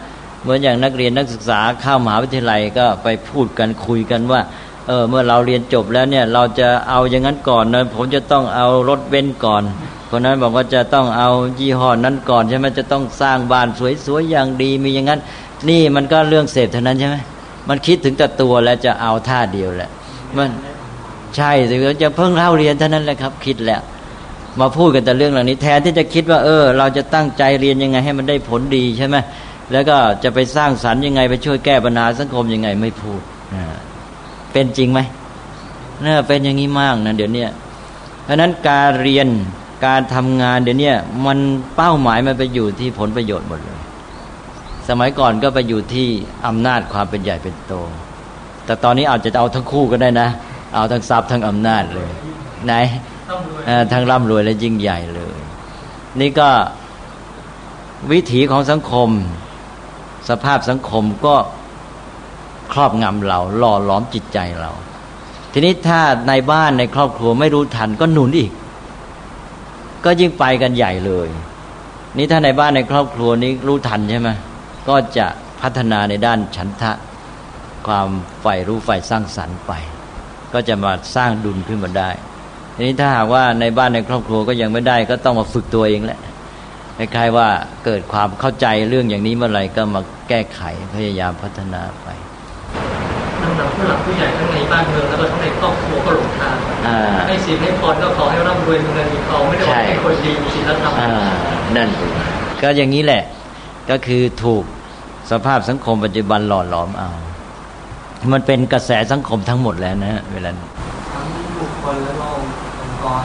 [0.46, 4.40] เหมือนอย่างนักเรียนนักศึกษาเข้ามหาวิทยาลัยก็ไปพูดกันคุยกันว่า
[4.86, 9.62] เออเมื่อเราเรียนจบแล้วเนี่ยเราจะเอาอย่างนั้นก่อนนะผมจะต้องเอารถเบนซ์ก่อน
[10.10, 11.30] คนนั้นบอกว่าจะต้องเอา
[11.60, 13.68] ยี่ห้อนั้นก่อนใช่ไหมจะต้องสร้างบ้าน
[14.06, 15.20] สวยๆอย่างดีมีอย่างนั้น
[15.68, 17.16] นี่มันก็เรื่องเสพเท่านั้นใช่ไหม
[17.68, 19.90] มันคิดถึงแต่ตัวแล้วจะเอาท่าเดียวแหละ
[20.36, 20.48] มัน
[21.36, 23.82] ใช่สิจะเพิ่งเล่าเรียนเท่านั้นแหละครับ คิดแล้ว
[24.60, 29.16] มาพูดกันแต่เรื่องเหล่านี้แทนที่จะคิดว่า เออ เราจะตั้งใจเรียนยังไงให้มันได้ผลดีใช่ไหม
[29.72, 33.20] แล้วก็จะไปสร้างสรรค์ยังไง ไปช่วยแก้ปัญหาสังคมยังไงไม่พูด
[34.52, 35.00] เป็นจริงไหม
[36.04, 37.44] น่าเป็นอย่างนี้มากนะเดี๋ยวนี้
[38.24, 39.28] เพราะนั้นการเรียน
[39.86, 40.92] การทำงานเดี๋ยวนี้
[41.26, 41.38] มัน
[41.76, 43.80] เป้าหมายมันไปอยู่ที่ผลประโยชน์หมดเลย
[44.88, 46.08] สมัยก่อนก็ไปอยู่ที่
[46.46, 47.72] อำนาจความเป็นใหญ่เป็นโต
[48.64, 50.28] แต่ตอนนี้อาจจะเอาทั้งคู่ก็ได้นะ
[50.74, 52.10] เอาทั้งทรัพย์ทั้งอำนาจเลย
[52.66, 52.74] ไหน
[53.92, 55.38] ทั้งร่ำรวยและยิ่งใหญ่เลย
[56.20, 56.48] นี่ก็
[58.12, 59.08] วิถีของสังคม
[60.28, 61.36] สภาพสังคมก็
[62.72, 64.70] ครอบงำเราหล่อหลอมจิตใจเรา
[65.52, 68.52] ททีนี้ถ้าในบ้านในครอบครัวไม่รู้ทันก็หนุนอีก
[70.04, 71.28] ก็ยิ่งไปกันใหญ่เลย
[72.16, 74.30] นี่ถ้าในบ้านในครอบครัวนี้รู้ทันใช่ไหม
[74.88, 75.26] ก็จะ
[75.60, 76.92] พัฒนาในด้านฉันทะ
[77.86, 78.08] ความ
[78.40, 79.72] ใฝ่รู้ใฝ่สร้างสรรค์ไป
[80.52, 82.10] ก็จะมาสร้างดุลขึ้นมาได้
[82.74, 86.20] ทีนี้ถ้าหากว่าในบ้านในครอบครัวก็ยังไม่ได้ ก็ต้องมาฝึกตัวเองแหละ
[86.98, 87.48] คล้ายๆว่า
[87.84, 90.60] เกิดความเข้าใจเรื่องอย่างนี้เมื่อไหร่ก็มาแก้ไข
[90.94, 92.08] พยายามพัฒนาไป
[93.42, 96.56] ทั้งหลักผู้หลักผู้ใหญ่ทั้งในบ้านเมืองแล้วก็ทั้งในครอบครัวก็หลงทาง
[97.28, 100.92] ให้ศีลให้พรก็ขอให้ร่ำรวยเงินมีทองไม่ได้ว่าให้คนดีมีศีลธรรม
[101.76, 101.88] นั่น
[102.62, 103.22] ก็อย่างนี้แหละ
[103.90, 104.64] ก็คือถูก
[105.30, 107.10] สภาพสังคมปัจจุบันหล่อหลอมเอา
[108.32, 110.50] มันเป็นกระแสสังคมทั้งหมดแล้วนะเวลา
[111.12, 111.26] ทั้ง
[111.58, 112.12] บุคคลและ
[112.80, 113.24] องค์กร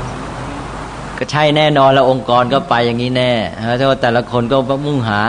[1.24, 5.20] ก็ใช่แน่นอนแล้วองค์กรก็ไปอย่างนี้แน่เพราะแต่ละคนก็มุ่งหา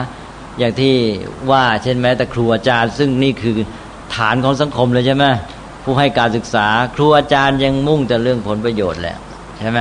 [0.59, 0.95] อย่างที่
[1.51, 3.57] ว่าเช่นแม้แต่ครูอาจารย์ ซึ่งนี่คือ
[4.15, 5.25] ฐานของสังคมเลยใช่ไหม
[5.85, 9.17] ผู้ให้การศึกษา ครูอาจารย์ยังมุ่งแต่เรื่องผลประโยชน์แหละ
[9.59, 9.79] ใช่ไหม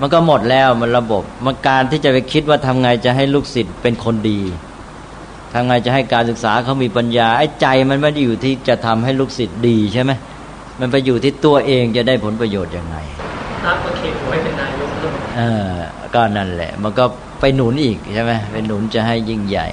[0.00, 4.40] มันก็หมดแล้วมันระบบมันการที่จะไปคิดว่าทำไงจะให้ลูกศิษย์เป็นคนดี
[5.52, 10.10] ทำไงจะให้การศึกษาเขามีปัญญาไอ้ใจมันไม่ได้อยู่ที่จะทำให้ลูกศิษย์ดีใช่ไหม
[10.80, 12.98] มันไปอยู่ที่ตัวเองจะได้ผลประโยชน์ยังไง
[15.36, 15.70] เออ
[16.14, 17.04] ก็นั่นแหละ มันก็
[17.40, 19.68] ไปหนุนอีกใช่ไหมไปหนุนจะให้ยิ่งใหญ่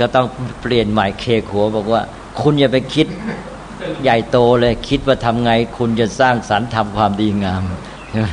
[0.00, 0.26] ก็ต้อง
[0.62, 2.02] เปลี่ยนใหม่เคขัวบอกว่า
[2.40, 3.06] คุณอย่าไปคิด
[4.02, 7.62] ใหญ่โตเลย คิดว่าทำไง คุณจะสร้างสรรค์ทำความดีงาม
[8.10, 8.28] ใช่ไหม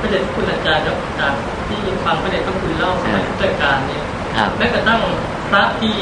[0.00, 1.34] พระเดชคุณอาจารย์ครับจาก
[1.68, 4.02] ที่ฟังพระเดชก็คือเล่าสมัยพุทธกาลเนี่ย
[4.58, 5.00] แม้กระทั่ง
[5.50, 5.94] พระที่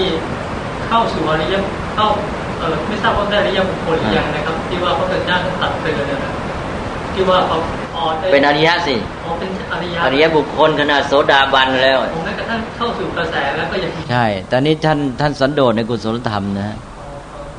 [0.88, 1.54] เข้าสู่อริย
[1.94, 2.08] เข้า
[2.58, 6.32] เออไม่ทราบว่าได้อริยบุคคลหรือยังนะครับ ที่ว่าพระพุทธเจ้าท่านตัดเตือนนะ
[7.14, 7.56] ที่ว่าเขา
[8.32, 8.96] เป็นอริยะสิ
[9.40, 16.76] เป็นอริยะอริยบุคคลขนาดโสดาบันแล้วผมแม้กระทั่งเข้าสู่กระแสแล้วก็ยังใช่แต่นี้ท่านท่านสันโดษในกุศลธรรมนะ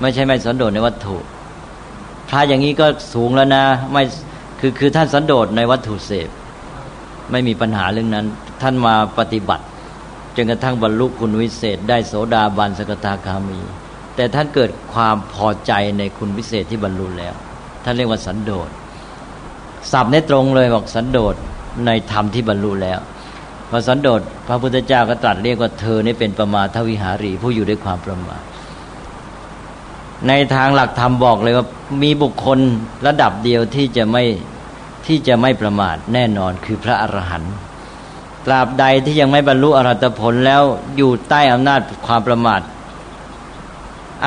[0.01, 1.17] ไม่ใช่ไม่สันโดษในวัตถุ
[2.29, 4.03] พระอย่างนี้ก็สูงแล้วนะ ไม่
[4.59, 6.29] คือคือท่านสันโดษในวัตถุเสพ
[7.31, 8.25] ไม่มีปัญหาเรื่องนั้น
[8.61, 9.65] ท่านมาปฏิบัติ
[10.35, 13.59] จนกระทั่งบรรลุคุณวิเศษ ได้โสดาบันสกทาคามี
[14.15, 17.33] แต่ท่านเกิดความพอใจในคุณวิเศษที่บรรลุแล้ว
[17.83, 18.69] ท่านเรียกว่าสันโดษ
[19.91, 21.35] สับในตรงเลยบอกสันโดษ
[21.85, 22.99] ในธรรมที่บรรลุแล้ว
[23.69, 28.43] พอสันโดษพระพุทธเจ้าก็ตรัสเรียกว่าเธอนี่เป็นประมาทวิหารีผู้อยู่ด้วยความประมาท
[30.27, 31.65] ในทางหลักธรรมบอกเลยว่า
[32.03, 32.59] มีบุคคล
[33.07, 34.23] ระดับเดียวที่จะไม่
[35.05, 37.53] ที่จะไม่ประมาทแน่นอนคือพระอรหันต์
[38.45, 40.63] ตราบใดที่ยังไม่บรรลุอรหัตผลแล้ว
[40.97, 42.61] อยู่ใต้อำนาจความประมาท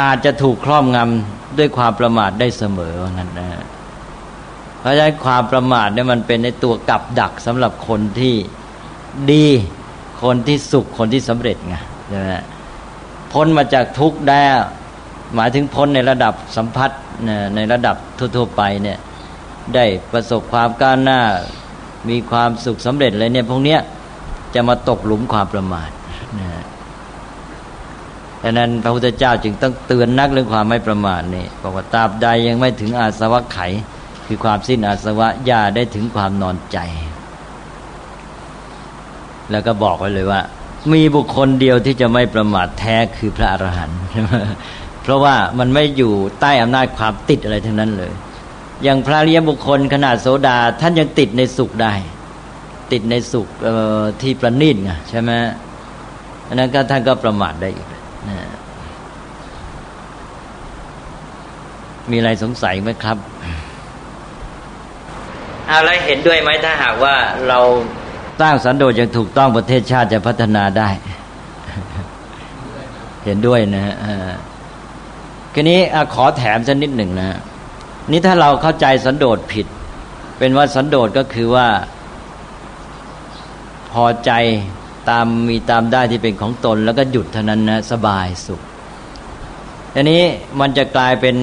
[0.00, 3.48] อาจจะถูกครอบงำด้วยความประมาทได้เสมอว่างั้นนะ
[4.84, 8.34] เพราะฉะนั้นความประมาทเนี่ยมันเป็นในตัวกับดักสำหรับคนที่
[9.32, 9.46] ดี
[10.22, 11.76] คนที่สุขคนที่สำเร็จไง
[12.08, 12.32] ใช่ไหม
[13.32, 14.40] พ้นมาจากทุกข์ได้
[15.34, 16.90] หมายถึงพ้นในระดับสัมผัส
[17.56, 18.98] ในระดับทั่วๆไปเนี่ย
[19.74, 21.20] ได้ประสบความก้าวหน้า
[22.08, 23.80] มีความสุขสำเร็จเลยเนี่ยพวกเนี้ย
[24.54, 25.90] จะมาตกหลุมความประมาท
[26.38, 26.48] นะ
[28.42, 33.58] ดังนั้นพระพุทธเจ้าจึงต้องเตือนนักเรื่องความไม่ประมาทนี่บอกว่าตราบใดยังไม่ถึงอาสวะไข
[34.26, 36.78] คือความสิ้นอาสวะอย่าได้ถึงความนอนใจ
[39.50, 40.40] แล้วก็บอกไว้เลยว่า
[40.92, 44.00] มีบุคคลเดียวที่จะไม่ประมาทแท้คือพระอรหันต์
[45.02, 48.12] เพราะว่ามันไม่อยู่ใต้อำนาจความติดอะไรทั้งนั้นเลย
[48.82, 51.94] อย่างพระเรียบุคคลขนาดโสดาท่านยังติดในสุขได้
[52.92, 53.48] ติดในสุข
[54.22, 55.30] ที่ประณีตไงใช่ไหม
[56.48, 58.02] อันนั้นก็ท่านก็ประมาทได้อีกนะ
[62.10, 63.16] มีอะไรสงสัยไหมครับ
[65.72, 67.14] อะไรเห็นด้วยไหมถ้าหากว่า
[67.48, 67.58] เรา
[68.42, 70.88] ตั้งสันโดษอย่างถูกต้องประเทศชาติจะพัฒนาได้
[73.24, 73.94] เห็นด้วยนะฮะ
[75.54, 75.78] ทีนี้
[76.14, 77.40] ขอแถมสักนิดหนึ่งนะ
[78.10, 79.66] นี่ถ้าเราเข้าใจสันโดษผิด
[80.38, 81.66] เป็นว่าสันโดษก็คือว่า
[83.92, 84.30] พอใจ
[85.08, 88.60] ตามมีตามได้ที่เป็นของตน แล้วก็หยุดเท่านั้นนะสบายสุข
[89.94, 90.22] ทีนี้
[90.60, 91.36] มันจะกลายเป็น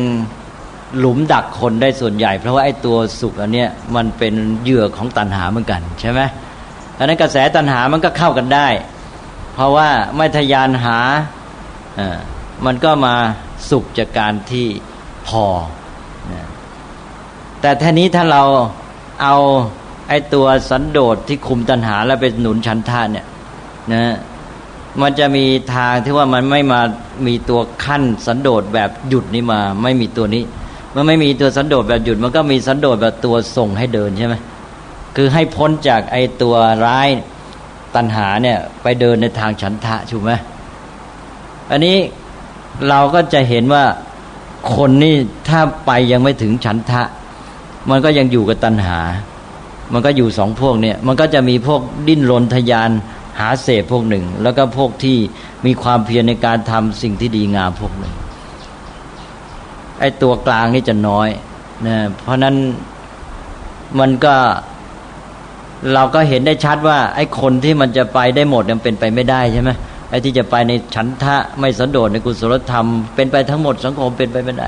[0.99, 4.33] หลุมดักคนได้ส่วนใหญ่ เพราะว่าไอ้ตัวสุขอันเนี้ยมันเป็น
[4.63, 6.21] เหยื่อของตัณหาเหมือนกันใช่ไหม
[6.97, 8.67] ดังนั้นกระแสตัณหามันก็เข้ากันได้
[9.53, 10.97] เพราะว่าไม่ทยานหา
[11.99, 12.17] อ่า
[12.65, 13.15] มันก็มา
[13.69, 14.67] สุขจากการที่
[15.27, 15.45] พอ
[17.61, 18.43] แต่ท่านี้ถ้าเรา
[19.21, 19.35] เอา
[20.09, 23.25] ไอ้ตัวสันโดษที่คุมตัณหาแล้วไปหนุนชันทาเนี่ย
[23.91, 24.15] นะ
[25.01, 26.81] มันจะมีทางที่ว่ามันไม่มา
[27.27, 30.43] มีตัวขั้นสันโดษแบบหยุดนี่มา ไม่มีตัวนี้
[30.95, 34.35] มันไม่มีตัวสันโดษแบบหยุด มันก็มีสันโดษแบบตัวส่งให้เดินใช่ไหม
[35.15, 37.09] คือให้พ้นจากไอ้ตัวร้าย
[37.95, 40.31] ตัณหาเนี่ย ไปเดินในทางฉันทะถูกไหม
[41.71, 41.97] อันนี้
[42.89, 43.83] เราก็จะเห็นว่า
[44.75, 45.15] คนนี่
[45.49, 47.01] ถ้าไปยังไม่ถึงฉันทะ
[47.89, 48.99] มันก็ยังอยู่กับตัณหา
[49.93, 52.89] มันก็อยู่สองพวกเนี่ย มันก็จะมีพวกดิ้นรนทยาน
[53.39, 55.17] หาเสพพวกหนึ่ง แล้วก็พวกที่
[55.65, 58.13] มีความเพียรในการทำสิ่งที่ดีงามพวกหนึ่ง
[60.01, 61.29] ไอ้ตัวกลางนี่จะน้อย
[61.87, 62.55] นะเพราะนั้น
[63.99, 64.35] มันก็
[65.93, 69.71] เราก็เห็นได้ชัดว่า ไอ้คนที่มันจะไปได้หมดมันเป็นไปไม่ได้ใช่ไหม
[70.09, 74.67] ไอ้ที่จะไปในฉันทะไม่สันโดษในกุศลธรรมเป็นไปทั้งหมดสังคมเป็นไปไม่ได้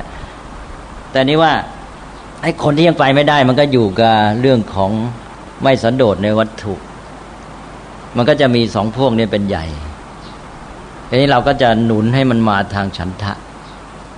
[1.11, 1.53] แต่นี้ว่า
[2.41, 4.91] ไอ้คนที่ยังไปไม่ได้ มันก็อยู่กับเรื่องของ
[5.63, 6.73] ไม่สันโดษในวัตถุ
[8.17, 9.65] มันก็จะมีสองพวกนี้เป็นใหญ่
[11.09, 13.33] ทีนี้เราก็จะหนุนให้มันมาทางฉันทะ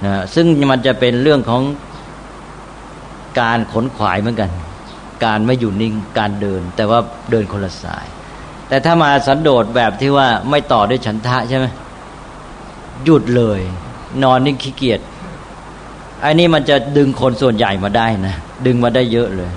[0.03, 1.63] นะซึ่งมันจะเป็นเรื่องของ
[3.39, 4.49] การขนขวายเหมือนกัน
[5.25, 6.99] การไม่อยู่นิ่งการเดิน แต่ว่า
[7.31, 8.05] เดินคนละสาย
[8.67, 11.65] แต่ถ้ามาสันโดษแบบที่ว่าไม่ต่อด้วยฉันทะใช่ไหม
[13.03, 13.59] หยุดเลย
[14.23, 14.99] นอนนิ่งขี้เกียจ
[16.21, 18.35] ไอ้นี่มันจะดึงคนส่วนใหญ่มาได้นะ
[18.65, 19.51] ดึงมาได้เยอะเลย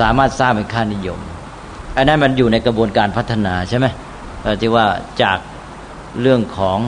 [0.00, 1.20] สามารถสร้างเป็นค่านิยม
[1.94, 3.86] ไอ้นั้นมันอยู่ในกระบวนการพัฒนาใช่ไหม
[4.60, 4.86] ที่ว่า
[5.22, 5.38] จาก
[6.20, 6.78] เรื่องของ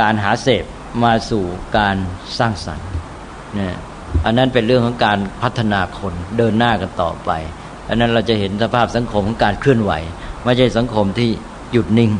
[0.00, 0.64] การหาเสพ
[1.04, 1.44] มาสู่
[1.78, 1.96] การ
[2.38, 2.88] สร้างสรรค์
[3.54, 3.74] เนี่ย
[4.24, 7.30] อันนั้นเป็นเรื่องของการพัฒนาคนเดินหน้ากันต่อไป
[7.88, 9.92] อันนั้นเราจะเห็นสภาพสังคมของการเคลื่อนไหว
[10.44, 11.30] ไม่ใช่สังคมที่
[11.72, 12.10] หยุดนิ่ง